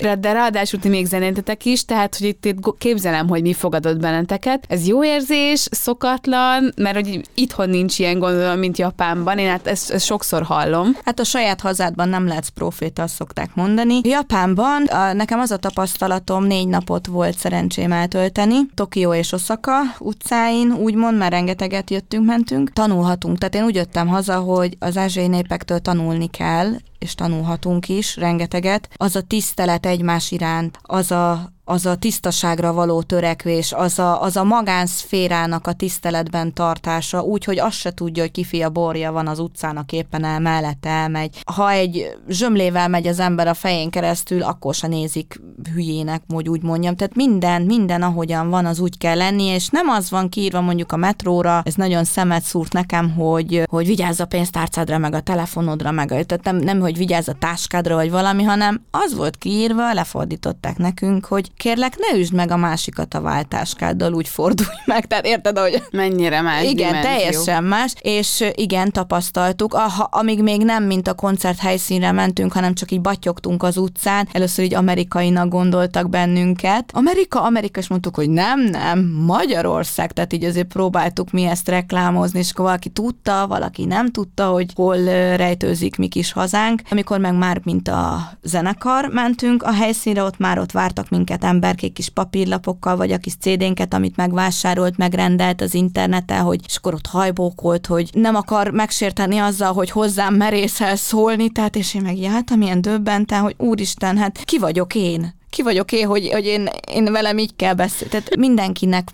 De, 0.00 0.16
de 0.20 0.32
ráadásul 0.32 0.80
ti 0.80 0.88
még 0.88 1.06
zenétetek 1.06 1.64
is, 1.64 1.84
tehát 1.84 2.16
hogy 2.16 2.26
itt, 2.26 2.44
itt 2.44 2.78
képzelem, 2.78 3.28
hogy 3.28 3.42
mi 3.42 3.52
fogadott 3.52 3.98
benneteket. 3.98 4.64
Ez 4.68 4.86
jó 4.86 5.04
érzés, 5.04 5.66
szokatlan, 5.70 6.72
mert 6.76 6.94
hogy 6.94 7.20
itthon 7.34 7.68
nincs 7.68 7.98
ilyen 7.98 8.18
gondolom, 8.18 8.58
mint 8.58 8.78
Japánban. 8.78 9.38
Én 9.38 9.48
hát 9.48 9.66
ezt, 9.66 9.90
ezt 9.90 10.04
sokszor 10.04 10.42
hallom. 10.42 10.96
Hát 11.04 11.20
a 11.20 11.24
saját 11.24 11.60
hazádban 11.60 12.08
nem 12.08 12.26
lehetsz 12.26 12.48
proféta, 12.48 13.06
azt 13.12 13.20
szokták 13.20 13.54
mondani. 13.54 14.00
Japánban 14.02 14.84
a, 14.84 15.12
nekem 15.12 15.38
az 15.38 15.50
a 15.50 15.56
tapasztalatom, 15.56 16.44
négy 16.44 16.68
napot 16.68 17.06
volt 17.06 17.38
szerencsém 17.38 17.92
eltölteni. 17.92 18.56
Tokió 18.74 19.14
és 19.14 19.32
Osaka 19.32 19.72
utcáin, 19.98 20.72
úgymond, 20.72 21.18
mert 21.18 21.32
rengeteget 21.32 21.90
jöttünk, 21.90 22.26
mentünk. 22.26 22.72
Tanulhatunk, 22.72 23.38
tehát 23.38 23.54
én 23.54 23.64
úgy 23.64 23.74
jöttem 23.74 24.06
haza, 24.06 24.36
hogy 24.38 24.76
az 24.78 24.96
ázsiai 24.96 25.26
népektől 25.26 25.78
tanulni 25.78 26.26
kell, 26.26 26.72
és 27.02 27.14
tanulhatunk 27.14 27.88
is 27.88 28.16
rengeteget. 28.16 28.88
Az 28.96 29.16
a 29.16 29.22
tisztelet 29.22 29.86
egymás 29.86 30.30
iránt, 30.30 30.78
az 30.82 31.10
a 31.10 31.52
az 31.64 31.86
a 31.86 31.96
tisztaságra 31.96 32.72
való 32.72 33.02
törekvés, 33.02 33.72
az 33.72 33.98
a, 33.98 34.22
az 34.22 34.36
a 34.36 34.44
magánszférának 34.44 35.66
a 35.66 35.72
tiszteletben 35.72 36.54
tartása, 36.54 37.22
úgy, 37.22 37.44
hogy 37.44 37.58
azt 37.58 37.76
se 37.76 37.94
tudja, 37.94 38.22
hogy 38.22 38.30
kifia 38.30 38.70
borja 38.70 39.12
van 39.12 39.26
az 39.26 39.38
utcának 39.38 39.92
éppen 39.92 40.24
el 40.24 40.40
mellette 40.40 40.88
elmegy. 40.88 41.40
Ha 41.54 41.70
egy 41.70 42.16
zsömlével 42.28 42.88
megy 42.88 43.06
az 43.06 43.18
ember 43.18 43.48
a 43.48 43.54
fején 43.54 43.90
keresztül, 43.90 44.42
akkor 44.42 44.74
se 44.74 44.86
nézik 44.86 45.40
hülyének, 45.74 46.22
hogy 46.28 46.48
úgy 46.48 46.62
mondjam. 46.62 46.96
Tehát 46.96 47.14
minden, 47.14 47.62
minden 47.62 48.02
ahogyan 48.02 48.50
van, 48.50 48.66
az 48.66 48.80
úgy 48.80 48.98
kell 48.98 49.16
lenni, 49.16 49.44
és 49.44 49.68
nem 49.68 49.88
az 49.88 50.10
van 50.10 50.28
kiírva 50.28 50.60
mondjuk 50.60 50.92
a 50.92 50.96
metróra, 50.96 51.62
ez 51.64 51.74
nagyon 51.74 52.04
szemet 52.04 52.42
szúrt 52.42 52.72
nekem, 52.72 53.10
hogy, 53.10 53.62
hogy 53.70 53.86
vigyázz 53.86 54.20
a 54.20 54.26
pénztárcádra, 54.26 54.98
meg 54.98 55.14
a 55.14 55.20
telefonodra, 55.20 55.90
meg 55.90 56.08
tehát 56.08 56.44
nem, 56.44 56.56
nem 56.56 56.80
hogy 56.80 56.91
hogy 56.92 57.06
vigyázz 57.06 57.28
a 57.28 57.34
táskádra, 57.38 57.94
vagy 57.94 58.10
valami, 58.10 58.42
hanem 58.42 58.80
az 58.90 59.14
volt 59.14 59.36
kiírva, 59.36 59.92
lefordították 59.92 60.76
nekünk, 60.78 61.24
hogy 61.24 61.50
kérlek, 61.56 61.96
ne 61.98 62.18
üsd 62.18 62.32
meg 62.32 62.50
a 62.50 62.56
másikat 62.56 63.14
a 63.14 63.20
váltáskáddal, 63.20 64.12
úgy 64.12 64.28
fordulj 64.28 64.76
meg. 64.84 65.06
Tehát 65.06 65.26
érted, 65.26 65.58
hogy... 65.58 65.82
Mennyire 65.90 66.40
más 66.40 66.62
Igen, 66.62 66.74
dimenzió. 66.74 67.10
teljesen 67.10 67.64
más, 67.64 67.94
és 68.00 68.44
igen, 68.54 68.90
tapasztaltuk, 68.90 69.74
ah, 69.74 70.00
amíg 70.10 70.42
még 70.42 70.64
nem, 70.64 70.84
mint 70.84 71.08
a 71.08 71.14
koncert 71.14 71.58
helyszínre 71.58 72.12
mentünk, 72.12 72.52
hanem 72.52 72.74
csak 72.74 72.90
így 72.90 73.00
batyogtunk 73.00 73.62
az 73.62 73.76
utcán, 73.76 74.28
először 74.32 74.64
így 74.64 74.74
amerikainak 74.74 75.48
gondoltak 75.48 76.08
bennünket. 76.08 76.90
Amerika, 76.94 77.42
Amerika, 77.42 77.80
és 77.80 77.88
mondtuk, 77.88 78.14
hogy 78.14 78.30
nem, 78.30 78.60
nem, 78.60 79.00
Magyarország, 79.26 80.12
tehát 80.12 80.32
így 80.32 80.44
azért 80.44 80.66
próbáltuk 80.66 81.30
mi 81.30 81.44
ezt 81.44 81.68
reklámozni, 81.68 82.38
és 82.38 82.50
akkor 82.50 82.64
valaki 82.64 82.88
tudta, 82.88 83.46
valaki 83.46 83.84
nem 83.84 84.10
tudta, 84.10 84.46
hogy 84.46 84.70
hol 84.74 85.04
rejtőzik 85.36 85.96
mi 85.96 86.08
kis 86.08 86.32
hazánk. 86.32 86.81
Amikor 86.90 87.18
meg 87.18 87.34
már, 87.34 87.60
mint 87.64 87.88
a 87.88 88.32
zenekar 88.42 89.08
mentünk 89.08 89.62
a 89.62 89.72
helyszínre, 89.72 90.22
ott 90.22 90.38
már 90.38 90.58
ott 90.58 90.72
vártak 90.72 91.08
minket 91.08 91.44
emberkék 91.44 91.92
kis 91.92 92.08
papírlapokkal, 92.08 92.96
vagy 92.96 93.12
a 93.12 93.18
kis 93.18 93.34
CD-nket, 93.34 93.94
amit 93.94 94.16
megvásárolt, 94.16 94.96
megrendelt 94.96 95.60
az 95.60 95.74
interneten, 95.74 96.42
hogy 96.42 96.60
és 96.66 96.76
akkor 96.76 96.94
ott 96.94 97.06
hajbókolt, 97.06 97.86
hogy 97.86 98.10
nem 98.12 98.34
akar 98.34 98.70
megsérteni 98.70 99.38
azzal, 99.38 99.72
hogy 99.72 99.90
hozzám 99.90 100.34
merészel 100.34 100.96
szólni, 100.96 101.50
tehát 101.50 101.76
és 101.76 101.94
én 101.94 102.02
meg 102.02 102.18
jártam 102.18 102.62
ilyen 102.62 102.80
döbbenten, 102.80 103.40
hogy 103.40 103.54
úristen, 103.58 104.16
hát 104.16 104.44
ki 104.44 104.58
vagyok 104.58 104.94
én? 104.94 105.34
Ki 105.50 105.62
vagyok 105.62 105.92
én, 105.92 106.06
hogy, 106.06 106.28
hogy 106.32 106.44
én, 106.44 106.68
én 106.92 107.12
velem 107.12 107.38
így 107.38 107.56
kell 107.56 107.74
beszélni? 107.74 108.10
Tehát 108.10 108.36
mindenkinek 108.36 109.08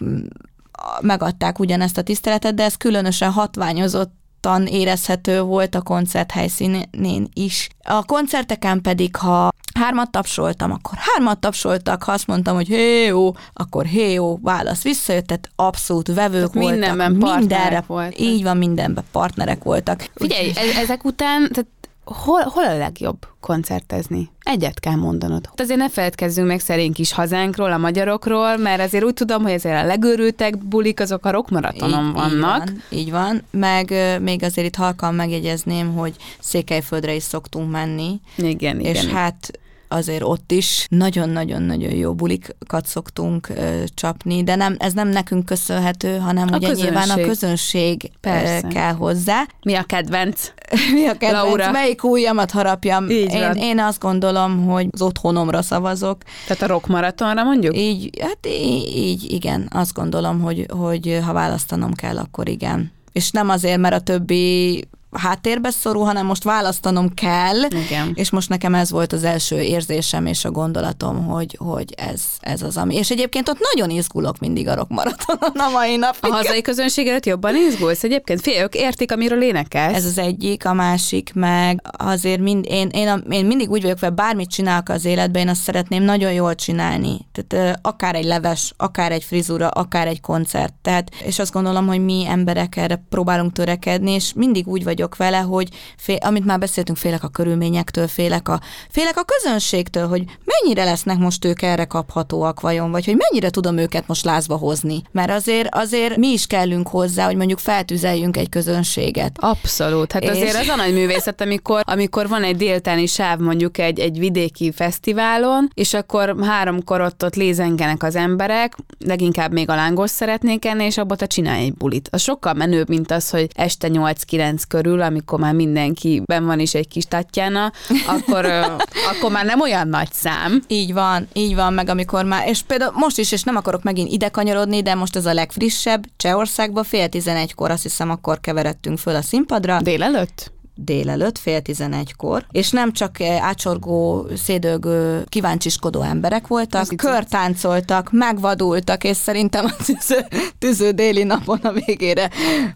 megadták 1.01 1.59
ugyanezt 1.59 1.99
a 1.99 2.03
tiszteletet, 2.03 2.55
de 2.55 2.65
ez 2.65 2.77
különösen 2.77 3.31
hatványozott 3.31 4.13
nyugodtan 4.43 4.67
érezhető 4.67 5.41
volt 5.41 5.75
a 5.75 5.83
koncert 5.83 6.31
helyszínén 6.31 7.29
is. 7.33 7.69
A 7.83 8.05
koncerteken 8.05 8.81
pedig, 8.83 9.17
ha 9.17 9.49
hármat 9.75 10.11
tapsoltam, 10.11 10.73
akkor 10.73 10.99
hármat 10.99 11.39
tapsoltak, 11.39 12.03
ha 12.03 12.13
azt 12.13 12.27
mondtam, 12.27 12.55
hogy 12.55 12.67
hé 12.67 13.07
jó, 13.07 13.33
akkor 13.53 13.85
hé 13.85 14.13
jó, 14.13 14.39
válasz 14.43 14.83
visszajött, 14.83 15.27
tehát 15.27 15.51
abszolút 15.57 16.07
vevők 16.07 16.31
Tehát 16.31 16.55
voltak. 16.55 16.71
mindenben 16.71 17.19
partnerek 17.19 17.87
voltak. 17.87 18.21
Így 18.21 18.43
van, 18.43 18.57
mindenben 18.57 19.05
partnerek 19.13 19.63
voltak. 19.63 20.11
Figyelj, 20.15 20.53
e- 20.55 20.81
ezek 20.81 21.05
után, 21.05 21.49
tehát 21.53 21.67
hol, 22.15 22.41
hol 22.41 22.65
a 22.65 22.77
legjobb 22.77 23.27
koncertezni? 23.41 24.31
Egyet 24.43 24.81
kell 24.81 24.95
mondanod. 24.95 25.47
Hát 25.47 25.61
Azért 25.61 25.79
ne 25.79 25.89
feledkezzünk 25.89 26.47
meg 26.47 26.61
szerénk 26.61 26.95
kis 26.95 27.13
hazánkról, 27.13 27.73
a 27.73 27.77
magyarokról, 27.77 28.57
mert 28.57 28.81
azért 28.81 29.05
úgy 29.05 29.15
tudom, 29.15 29.43
hogy 29.43 29.53
azért 29.53 29.83
a 29.83 29.87
legőrültek 29.87 30.59
bulik 30.59 31.01
azok 31.01 31.25
a 31.27 31.31
rockmaratonon 31.31 32.07
Így- 32.07 32.13
vannak. 32.13 32.63
Így 32.69 32.71
van, 32.71 32.83
így 32.91 33.11
van. 33.11 33.43
Meg 33.51 33.95
még 34.23 34.43
azért 34.43 34.67
itt 34.67 34.77
halkan 34.77 35.15
megjegyezném, 35.15 35.95
hogy 35.95 36.17
Székelyföldre 36.39 37.15
is 37.15 37.23
szoktunk 37.23 37.71
menni, 37.71 38.21
Igen, 38.37 38.81
igen. 38.81 38.95
és 38.95 39.07
hát 39.07 39.59
azért 39.89 40.23
ott 40.23 40.53
is 40.53 40.87
nagyon-nagyon-nagyon 40.91 41.93
jó 41.93 42.15
bulikat 42.15 42.87
szoktunk 42.87 43.49
ö, 43.49 43.83
csapni, 43.95 44.43
de 44.45 44.55
nem, 44.55 44.77
ez 44.79 44.93
nem 44.93 45.09
nekünk 45.09 45.45
köszönhető, 45.45 46.17
hanem 46.17 46.49
A 46.53 46.57
ugye 46.57 46.73
nyilván 46.73 47.11
a 47.11 47.15
közönség. 47.15 47.27
közönség 47.27 48.03
ö, 48.05 48.19
Persze. 48.21 48.69
kell 48.69 48.93
hozzá. 48.93 49.47
Mi 49.63 49.75
a 49.75 49.83
kedvenc? 49.83 50.53
Mi 50.95 51.07
a 51.07 51.17
kedvenc? 51.17 51.45
Laura. 51.45 51.71
Melyik 51.71 52.05
ujjamat 52.05 52.51
harapjam? 52.51 53.11
Így 53.11 53.33
én, 53.33 53.41
van. 53.41 53.57
én 53.57 53.79
azt 53.79 54.01
gondolom, 54.01 54.67
hogy 54.67 54.87
az 54.91 55.03
otthonomra 55.03 55.63
szavazok. 55.63 56.23
Tehát 56.47 56.63
a 56.63 56.67
rockmaratonra 56.67 57.45
mondjuk? 57.45 57.77
Így, 57.77 58.11
hát 58.21 58.39
így, 58.47 58.97
így 58.97 59.33
igen, 59.33 59.69
azt 59.73 59.93
gondolom, 59.93 60.41
hogy, 60.41 60.67
hogy 60.69 61.19
ha 61.25 61.33
választanom 61.33 61.95
kell, 61.95 62.17
akkor 62.19 62.49
igen. 62.49 62.93
És 63.13 63.31
nem 63.31 63.49
azért, 63.49 63.79
mert 63.79 63.95
a 63.95 64.01
többi 64.01 64.85
háttérbe 65.13 65.71
szorul, 65.71 66.05
hanem 66.05 66.27
most 66.27 66.43
választanom 66.43 67.15
kell, 67.15 67.63
Igen. 67.71 68.13
és 68.15 68.31
most 68.31 68.49
nekem 68.49 68.75
ez 68.75 68.91
volt 68.91 69.13
az 69.13 69.25
első 69.25 69.61
érzésem 69.61 70.27
és 70.27 70.45
a 70.45 70.51
gondolatom, 70.51 71.25
hogy, 71.27 71.57
hogy 71.59 71.95
ez, 71.97 72.23
ez 72.41 72.63
az, 72.63 72.77
ami. 72.77 72.95
És 72.95 73.11
egyébként 73.11 73.49
ott 73.49 73.59
nagyon 73.75 73.91
izgulok 73.97 74.39
mindig 74.39 74.69
a 74.69 74.75
rockmaratonon 74.75 75.53
a 75.55 75.71
mai 75.73 75.95
A 75.95 75.99
napig. 75.99 76.33
hazai 76.33 76.63
közönséget 76.63 77.27
jobban 77.27 77.57
izgulsz 77.57 78.05
egyébként? 78.05 78.41
Fél, 78.41 78.63
ők 78.63 78.75
értik, 78.75 79.13
amiről 79.13 79.43
énekelsz. 79.43 79.97
Ez 79.97 80.05
az 80.05 80.19
egyik, 80.19 80.67
a 80.67 80.73
másik 80.73 81.31
meg 81.35 81.83
azért 81.99 82.41
mind, 82.41 82.65
én, 82.69 82.89
én, 82.89 83.09
a, 83.09 83.17
én 83.31 83.47
mindig 83.47 83.71
úgy 83.71 83.83
vagyok, 83.83 83.99
hogy 83.99 84.13
bármit 84.13 84.51
csinálok 84.51 84.89
az 84.89 85.05
életben, 85.05 85.43
én 85.43 85.49
azt 85.49 85.63
szeretném 85.63 86.03
nagyon 86.03 86.33
jól 86.33 86.55
csinálni. 86.55 87.27
Tehát 87.33 87.79
akár 87.83 88.15
egy 88.15 88.25
leves, 88.25 88.73
akár 88.77 89.13
egy 89.13 89.25
frizura, 89.25 89.69
akár 89.69 90.07
egy 90.07 90.21
koncert. 90.21 90.75
Tehát, 90.83 91.11
és 91.25 91.39
azt 91.39 91.53
gondolom, 91.53 91.87
hogy 91.87 92.05
mi 92.05 92.27
emberek 92.29 92.77
erre 92.77 93.05
próbálunk 93.09 93.53
törekedni, 93.53 94.11
és 94.11 94.33
mindig 94.35 94.67
úgy 94.69 94.85
vagyok 94.99 95.17
vele, 95.17 95.39
hogy 95.39 95.69
fél, 95.97 96.17
amit 96.21 96.45
már 96.45 96.59
beszéltünk, 96.59 96.99
félek 96.99 97.23
a 97.23 97.29
körülményektől, 97.29 98.07
félek 98.09 98.49
a, 98.49 98.61
félek 98.91 99.17
a 99.17 99.25
közönségtől, 99.25 100.09
hogy 100.09 100.25
mennyire 100.45 100.85
lesznek 100.85 101.19
most 101.19 101.45
ők 101.45 101.63
erre 101.63 101.85
kaphatóak 101.85 102.61
vajon, 102.61 102.91
vagy 102.91 103.05
hogy 103.05 103.17
mennyire 103.17 103.51
tudom 103.51 103.77
őket 103.77 104.07
most 104.07 104.25
lázba 104.25 104.57
hozni. 104.57 105.03
Mert 105.13 105.31
azért, 105.31 105.75
azért 105.75 106.17
mi 106.17 106.27
is 106.27 106.47
kellünk 106.47 106.89
hozzá, 106.89 107.25
hogy 107.27 107.37
mondjuk 107.37 107.59
feltüzeljünk 107.59 108.37
egy 108.37 108.49
közönséget. 108.49 109.37
Abszolút. 109.41 110.13
Hát 110.13 110.23
És- 110.23 110.31
azért 110.31 110.57
az 110.57 110.69
a 110.69 110.77
nagy 110.77 110.93
művészet, 110.93 111.41
amikor, 111.41 111.81
amikor 111.85 112.29
van 112.29 112.43
egy 112.43 112.57
déltáni 112.57 113.07
sáv 113.07 113.39
mondjuk 113.39 113.79
egy, 113.79 113.99
egy 113.99 114.19
vidéki 114.19 114.73
fesztiválon, 114.73 115.69
és 115.75 115.95
akkor 115.95 116.37
háromkor 116.41 117.01
ott, 117.01 117.25
ott 117.25 117.35
lézengenek 117.35 118.03
az 118.03 118.17
emberek, 118.17 118.77
leginkább 118.99 119.53
még 119.53 119.71
a 119.71 119.75
lángos 119.75 120.11
szeretnék 120.11 120.65
enni, 120.65 120.85
és 120.85 120.99
abban 120.99 121.17
te 121.17 121.27
csinálj 121.27 121.65
egy 121.65 121.75
bulit. 121.75 122.09
Az 122.13 122.21
sokkal 122.21 122.53
menőbb, 122.53 122.89
mint 122.89 123.11
az, 123.11 123.31
hogy 123.31 123.49
este 123.55 123.89
8-9 123.93 124.63
körül, 124.69 124.88
amikor 124.97 125.39
már 125.39 125.55
mindenki 125.55 126.23
ben 126.25 126.47
van 126.47 126.61
is 126.61 126.75
egy 126.75 126.89
kis 126.89 127.05
tatjána, 127.05 127.73
akkor, 128.07 128.45
akkor 129.13 129.31
már 129.31 129.45
nem 129.45 129.61
olyan 129.61 129.89
nagy 129.89 130.13
szám. 130.13 130.63
Így 130.67 130.93
van, 130.93 131.29
így 131.33 131.55
van, 131.55 131.73
meg 131.73 131.89
amikor 131.89 132.25
már, 132.25 132.49
és 132.49 132.63
például 132.63 132.93
most 132.95 133.19
is, 133.19 133.33
és 133.33 133.43
nem 133.43 133.57
akarok 133.57 133.83
megint 133.83 134.13
ide 134.13 134.29
kanyarodni, 134.29 134.83
de 134.83 134.95
most 134.95 135.17
ez 135.17 135.27
a 135.27 135.33
legfrissebb, 135.33 136.05
Csehországban 136.17 136.85
fél 136.85 137.09
tizenegykor, 137.09 137.71
azt 137.71 137.83
hiszem 137.83 138.11
akkor 138.11 138.41
keveredtünk 138.41 138.99
föl 138.99 139.15
a 139.15 139.23
színpadra, 139.23 139.81
Délelőtt? 139.81 140.57
délelőtt, 140.85 141.39
fél 141.39 141.61
tizenegykor, 141.61 142.47
és 142.51 142.71
nem 142.71 142.93
csak 142.93 143.21
eh, 143.21 143.45
ácsorgó, 143.45 144.27
szédőgő, 144.37 145.25
kíváncsiskodó 145.29 146.03
emberek 146.03 146.47
voltak, 146.47 146.93
itt- 146.93 146.99
körtáncoltak, 146.99 148.09
megvadultak, 148.13 149.05
és 149.05 149.17
szerintem 149.17 149.65
a 149.65 149.77
tüző, 149.85 150.27
tüző 150.59 150.91
déli 150.91 151.23
napon 151.23 151.59
a 151.59 151.73
végére 151.73 152.31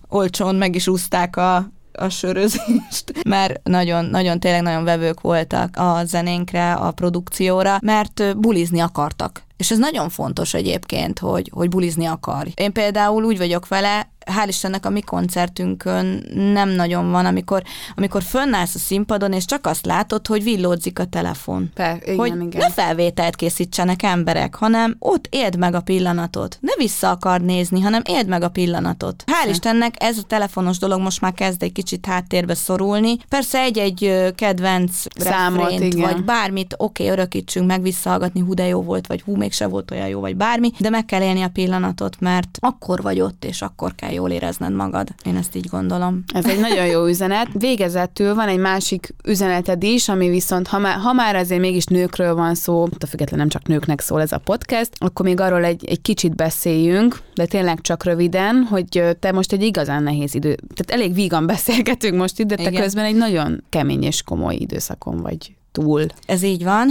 olcsón 0.09 0.55
meg 0.55 0.75
is 0.75 0.89
úszták 0.89 1.37
a 1.37 1.73
a 1.93 2.09
sörözést, 2.09 3.13
mert 3.29 3.69
nagyon, 3.69 4.05
nagyon, 4.05 4.41
tényleg 4.41 4.63
nagyon 4.63 4.85
vevők 4.85 5.21
voltak 5.21 5.77
a 5.77 6.05
zenénkre, 6.05 6.73
a 6.73 6.91
produkcióra, 6.91 7.79
mert 7.83 8.39
bulizni 8.39 8.81
akartak. 8.81 9.43
És 9.63 9.71
ez 9.71 9.79
nagyon 9.79 10.09
fontos 10.09 10.55
egyébként, 10.55 11.19
hogy, 11.19 11.51
hogy 11.53 11.69
bulizni 11.69 12.07
akar. 12.07 12.47
Én 12.55 12.73
például 12.73 13.25
úgy 13.25 13.39
vagyok 13.39 13.69
vele, 13.69 14.13
hál' 14.27 14.49
Istennek 14.49 14.87
a 14.87 14.91
mi 14.91 15.01
koncertünkön 15.01 16.27
nem 16.35 16.69
nagyon 16.69 17.11
van, 17.11 17.27
amikor, 17.27 17.63
amikor 17.97 18.23
fönnállsz 18.23 18.75
a 18.75 18.79
színpadon, 18.79 19.33
és 19.33 19.45
csak 19.45 19.67
azt 19.67 19.87
látod, 19.87 20.27
hogy 20.27 20.43
villódzik 20.43 20.99
a 20.99 21.05
telefon. 21.05 21.71
Per, 21.75 21.99
igen, 22.03 22.17
hogy 22.17 22.35
igen. 22.35 22.49
ne 22.53 22.71
felvételt 22.71 23.37
készítsenek 23.37 24.03
emberek, 24.03 24.55
hanem 24.55 24.97
ott 24.99 25.27
éld 25.31 25.57
meg 25.57 25.75
a 25.75 25.81
pillanatot. 25.81 26.59
Ne 26.61 26.73
vissza 26.77 27.11
akar 27.11 27.41
nézni, 27.41 27.81
hanem 27.81 28.03
éld 28.05 28.27
meg 28.27 28.43
a 28.43 28.49
pillanatot. 28.49 29.25
Hál' 29.27 29.49
Istennek 29.49 29.95
ez 29.99 30.19
a 30.19 30.23
telefonos 30.23 30.79
dolog 30.79 31.01
most 31.01 31.21
már 31.21 31.33
kezd 31.33 31.63
egy 31.63 31.73
kicsit 31.73 32.07
háttérbe 32.07 32.55
szorulni. 32.55 33.17
Persze 33.29 33.61
egy-egy 33.61 34.33
kedvenc 34.35 34.93
Számot, 35.17 35.71
refrént, 35.71 35.95
igen. 35.95 36.13
vagy 36.13 36.25
bármit, 36.25 36.75
oké, 36.79 37.03
okay, 37.03 37.17
örökítsünk 37.17 37.67
meg, 37.67 37.83
visszahallgatni, 37.83 38.41
hú 38.41 38.55
de 38.55 38.67
jó 38.67 38.83
volt, 38.83 39.07
vagy 39.07 39.23
hú, 39.23 39.37
mégse 39.53 39.67
volt 39.67 39.91
olyan 39.91 40.09
jó, 40.09 40.21
vagy 40.21 40.37
bármi, 40.37 40.71
de 40.79 40.91
meg 40.91 41.05
kell 41.05 41.23
élni 41.23 41.43
a 41.43 41.49
pillanatot, 41.49 42.21
mert 42.21 42.59
akkor 42.61 43.03
vagy 43.03 43.21
ott, 43.21 43.45
és 43.45 43.63
akkor 43.63 43.95
kell 43.95 44.13
jól 44.13 44.31
érezned 44.31 44.73
magad. 44.73 45.09
Én 45.25 45.37
ezt 45.37 45.57
így 45.57 45.67
gondolom. 45.67 46.25
Ez 46.35 46.47
egy 46.47 46.61
nagyon 46.61 46.87
jó 46.87 47.07
üzenet. 47.07 47.49
Végezetül 47.53 48.35
van 48.35 48.49
egy 48.49 48.59
másik 48.59 49.15
üzeneted 49.25 49.83
is, 49.83 50.09
ami 50.09 50.29
viszont, 50.29 50.67
ha 50.67 50.79
már, 50.79 50.97
ha 50.97 51.13
már 51.13 51.37
azért 51.37 51.61
mégis 51.61 51.85
nőkről 51.85 52.35
van 52.35 52.55
szó, 52.55 52.83
a 52.99 53.07
független 53.07 53.39
nem 53.39 53.49
csak 53.49 53.67
nőknek 53.67 54.01
szól 54.01 54.21
ez 54.21 54.33
a 54.33 54.39
podcast, 54.39 54.91
akkor 54.99 55.27
még 55.27 55.41
arról 55.41 55.65
egy, 55.65 55.85
egy 55.85 56.01
kicsit 56.01 56.37
beszéljünk, 56.37 57.19
de 57.35 57.47
tényleg 57.47 57.81
csak 57.81 58.05
röviden, 58.05 58.67
hogy 58.71 59.03
te 59.21 59.33
most 59.33 59.53
egy 59.53 59.63
igazán 59.63 60.03
nehéz 60.03 60.35
idő, 60.35 60.55
tehát 60.75 61.03
elég 61.03 61.15
vígan 61.15 61.47
beszélgetünk 61.47 62.17
most 62.17 62.39
itt, 62.39 62.47
de 62.47 62.55
te 62.55 62.71
Igen. 62.71 62.83
közben 62.83 63.05
egy 63.05 63.17
nagyon 63.17 63.65
kemény 63.69 64.03
és 64.03 64.23
komoly 64.23 64.55
időszakon 64.55 65.21
vagy 65.21 65.57
túl. 65.73 66.07
Ez 66.27 66.43
így 66.43 66.65
van. 66.65 66.89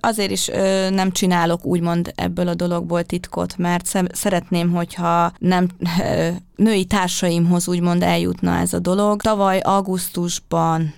Azért 0.00 0.30
is 0.30 0.46
nem 0.90 1.10
csinálok 1.12 1.64
úgymond 1.64 2.12
ebből 2.14 2.48
a 2.48 2.54
dologból 2.54 3.02
titkot, 3.02 3.56
mert 3.56 3.98
szeretném, 4.12 4.70
hogyha 4.70 5.32
nem 5.38 5.68
női 6.56 6.84
társaimhoz 6.84 7.68
úgymond 7.68 8.02
eljutna 8.02 8.56
ez 8.56 8.72
a 8.72 8.78
dolog. 8.78 9.20
Tavaly 9.20 9.58
augusztusban 9.58 10.94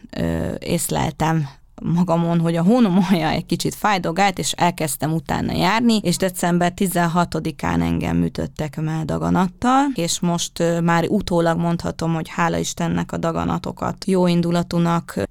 észleltem 0.59 1.49
magamon, 1.83 2.41
hogy 2.41 2.57
a 2.57 2.63
hónom 2.63 3.07
egy 3.11 3.47
kicsit 3.47 3.75
fájdogált, 3.75 4.39
és 4.39 4.53
elkezdtem 4.53 5.13
utána 5.13 5.53
járni, 5.53 5.97
és 6.03 6.17
december 6.17 6.73
16-án 6.77 7.83
engem 7.83 8.17
műtöttek 8.17 8.81
meg 8.81 9.05
daganattal, 9.05 9.87
és 9.95 10.21
most 10.21 10.63
már 10.83 11.05
utólag 11.09 11.59
mondhatom, 11.59 12.15
hogy 12.15 12.29
hála 12.29 12.57
Istennek 12.57 13.13
a 13.13 13.17
daganatokat 13.17 14.05
jó 14.05 14.27
indulatúnak 14.27 15.23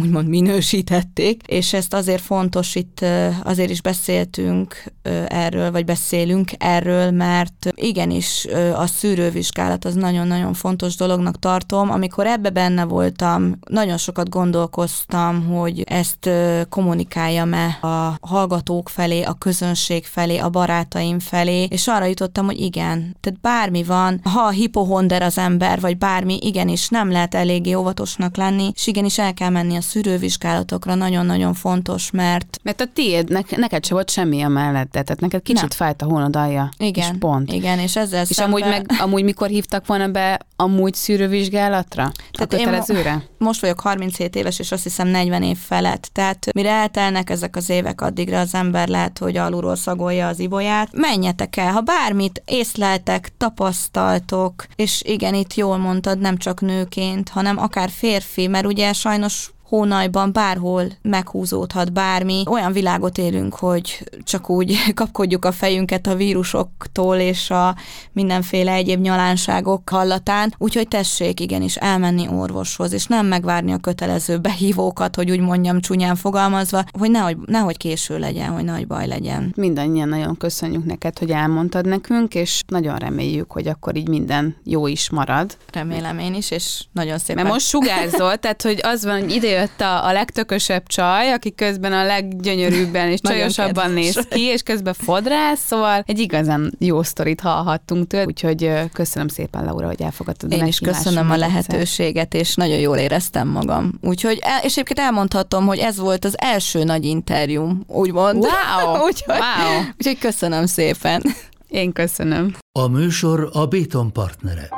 úgymond 0.00 0.28
minősítették, 0.28 1.42
és 1.46 1.72
ezt 1.72 1.94
azért 1.94 2.22
fontos 2.22 2.74
itt, 2.74 3.04
azért 3.42 3.70
is 3.70 3.82
beszéltünk 3.82 4.92
erről, 5.28 5.70
vagy 5.70 5.84
beszélünk 5.84 6.50
erről, 6.58 7.10
mert 7.10 7.68
igenis 7.74 8.46
a 8.74 8.86
szűrővizsgálat 8.86 9.84
az 9.84 9.94
nagyon-nagyon 9.94 10.52
fontos 10.54 10.96
dolognak 10.96 11.38
tartom. 11.38 11.90
Amikor 11.90 12.26
ebbe 12.26 12.50
benne 12.50 12.84
voltam, 12.84 13.58
nagyon 13.68 13.96
sokat 13.96 14.28
gondolkoztam, 14.28 15.46
hogy 15.46 15.82
ezt 15.94 16.30
kommunikáljam-e 16.68 17.78
a 17.80 18.18
hallgatók 18.20 18.88
felé, 18.88 19.22
a 19.22 19.32
közönség 19.32 20.04
felé, 20.04 20.38
a 20.38 20.48
barátaim 20.48 21.18
felé, 21.18 21.62
és 21.62 21.88
arra 21.88 22.04
jutottam, 22.04 22.46
hogy 22.46 22.60
igen, 22.60 23.16
tehát 23.20 23.40
bármi 23.40 23.82
van, 23.82 24.20
ha 24.22 24.40
a 24.40 24.50
hipohonder 24.50 25.22
az 25.22 25.38
ember, 25.38 25.80
vagy 25.80 25.98
bármi, 25.98 26.38
igenis 26.40 26.88
nem 26.88 27.10
lehet 27.10 27.34
eléggé 27.34 27.72
óvatosnak 27.72 28.36
lenni, 28.36 28.70
és 28.74 28.86
igenis 28.86 29.18
el 29.18 29.34
kell 29.34 29.50
menni 29.50 29.76
a 29.76 29.80
szűrővizsgálatokra, 29.80 30.94
nagyon-nagyon 30.94 31.54
fontos, 31.54 32.10
mert... 32.10 32.58
Mert 32.62 32.80
a 32.80 32.86
tiéd, 32.92 33.30
ne, 33.30 33.40
neked 33.56 33.84
se 33.84 33.94
volt 33.94 34.10
semmi 34.10 34.42
a 34.42 34.48
mellett, 34.48 34.90
tehát 34.90 35.20
neked 35.20 35.42
kicsit 35.42 35.60
nem. 35.60 35.70
fájt 35.70 36.02
a 36.02 36.04
hónod 36.04 36.36
alja. 36.36 36.68
Igen, 36.78 37.12
és 37.12 37.18
pont. 37.18 37.52
igen, 37.52 37.78
és 37.78 37.96
ezzel 37.96 38.24
És 38.28 38.34
szemben... 38.34 38.62
amúgy, 38.62 38.70
meg, 38.70 39.00
amúgy 39.00 39.24
mikor 39.24 39.48
hívtak 39.48 39.86
volna 39.86 40.08
be 40.08 40.40
amúgy 40.56 40.94
szűrővizsgálatra? 40.94 42.12
Tehát 42.32 42.52
a 42.52 42.56
kötelezőre? 42.56 43.10
Én 43.10 43.22
most 43.44 43.60
vagyok 43.60 43.80
37 43.80 44.36
éves, 44.36 44.58
és 44.58 44.72
azt 44.72 44.82
hiszem 44.82 45.08
40 45.08 45.42
év 45.42 45.58
felett. 45.58 46.10
Tehát 46.12 46.52
mire 46.54 46.70
eltelnek 46.70 47.30
ezek 47.30 47.56
az 47.56 47.70
évek, 47.70 48.00
addigra 48.00 48.40
az 48.40 48.54
ember 48.54 48.88
lehet, 48.88 49.18
hogy 49.18 49.36
alulról 49.36 49.76
szagolja 49.76 50.28
az 50.28 50.38
ibolyát. 50.38 50.88
Menjetek 50.92 51.56
el, 51.56 51.72
ha 51.72 51.80
bármit 51.80 52.42
észleltek, 52.44 53.32
tapasztaltok, 53.36 54.66
és 54.76 55.02
igen, 55.06 55.34
itt 55.34 55.54
jól 55.54 55.76
mondtad, 55.76 56.18
nem 56.18 56.36
csak 56.36 56.60
nőként, 56.60 57.28
hanem 57.28 57.58
akár 57.58 57.90
férfi, 57.90 58.46
mert 58.46 58.66
ugye 58.66 58.92
sajnos 58.92 59.53
hónajban 59.74 60.32
bárhol 60.32 60.86
meghúzódhat 61.02 61.92
bármi. 61.92 62.42
Olyan 62.46 62.72
világot 62.72 63.18
élünk, 63.18 63.54
hogy 63.54 64.08
csak 64.24 64.50
úgy 64.50 64.76
kapkodjuk 64.94 65.44
a 65.44 65.52
fejünket 65.52 66.06
a 66.06 66.14
vírusoktól 66.14 67.16
és 67.16 67.50
a 67.50 67.76
mindenféle 68.12 68.72
egyéb 68.72 69.00
nyalánságok 69.00 69.88
hallatán. 69.88 70.54
Úgyhogy 70.58 70.88
tessék 70.88 71.40
igenis 71.40 71.76
elmenni 71.76 72.28
orvoshoz, 72.28 72.92
és 72.92 73.06
nem 73.06 73.26
megvárni 73.26 73.72
a 73.72 73.78
kötelező 73.78 74.38
behívókat, 74.38 75.16
hogy 75.16 75.30
úgy 75.30 75.40
mondjam 75.40 75.80
csúnyán 75.80 76.16
fogalmazva, 76.16 76.84
hogy 76.98 77.10
nehogy, 77.10 77.36
nehogy 77.46 77.76
késő 77.76 78.18
legyen, 78.18 78.50
hogy 78.50 78.64
nagy 78.64 78.86
baj 78.86 79.06
legyen. 79.06 79.52
Mindannyian 79.56 80.08
nagyon 80.08 80.36
köszönjük 80.36 80.84
neked, 80.84 81.18
hogy 81.18 81.30
elmondtad 81.30 81.86
nekünk, 81.86 82.34
és 82.34 82.62
nagyon 82.66 82.96
reméljük, 82.96 83.52
hogy 83.52 83.66
akkor 83.66 83.96
így 83.96 84.08
minden 84.08 84.56
jó 84.64 84.86
is 84.86 85.10
marad. 85.10 85.56
Remélem 85.72 86.18
én 86.18 86.34
is, 86.34 86.50
és 86.50 86.84
nagyon 86.92 87.18
szépen. 87.18 87.42
Mert 87.42 87.54
most 87.54 87.66
sugárzol, 87.66 88.36
tehát 88.36 88.62
hogy 88.62 88.80
az 88.82 89.04
van, 89.04 89.20
hogy 89.20 89.34
ide 89.34 89.63
jött 89.64 89.80
a, 89.80 90.06
a 90.06 90.12
legtökösebb 90.12 90.86
csaj, 90.86 91.32
aki 91.32 91.54
közben 91.54 91.92
a 91.92 92.04
leggyönyörűbben 92.04 93.08
és 93.08 93.20
csajosabban 93.28 93.90
néz 93.90 94.26
ki, 94.30 94.40
és 94.40 94.62
közben 94.62 94.94
fodrász, 94.94 95.64
szóval 95.66 96.02
egy 96.06 96.18
igazán 96.18 96.74
jó 96.78 97.02
sztorit 97.02 97.40
hallhattunk 97.40 98.06
tőle, 98.06 98.24
úgyhogy 98.24 98.70
köszönöm 98.92 99.28
szépen, 99.28 99.64
Laura, 99.64 99.86
hogy 99.86 100.02
elfogadtad 100.02 100.52
Én 100.52 100.66
is 100.66 100.78
köszönöm 100.78 101.30
a 101.30 101.36
lehetőséget, 101.36 102.34
és 102.34 102.54
nagyon 102.54 102.78
jól 102.78 102.96
éreztem 102.96 103.48
magam. 103.48 103.92
Úgyhogy, 104.00 104.38
el, 104.42 104.58
és 104.62 104.72
egyébként 104.72 104.98
elmondhatom, 104.98 105.66
hogy 105.66 105.78
ez 105.78 105.98
volt 105.98 106.24
az 106.24 106.34
első 106.36 106.84
nagy 106.84 107.04
interjúm, 107.04 107.84
úgymond. 107.86 108.36
Wow! 108.36 108.96
úgyhogy, 109.06 109.36
wow! 109.36 109.84
úgyhogy 109.98 110.18
köszönöm 110.18 110.66
szépen. 110.66 111.22
Én 111.68 111.92
köszönöm. 111.92 112.54
A 112.78 112.88
műsor 112.88 113.50
a 113.52 113.66
Béton 113.66 114.12
partnere. 114.12 114.68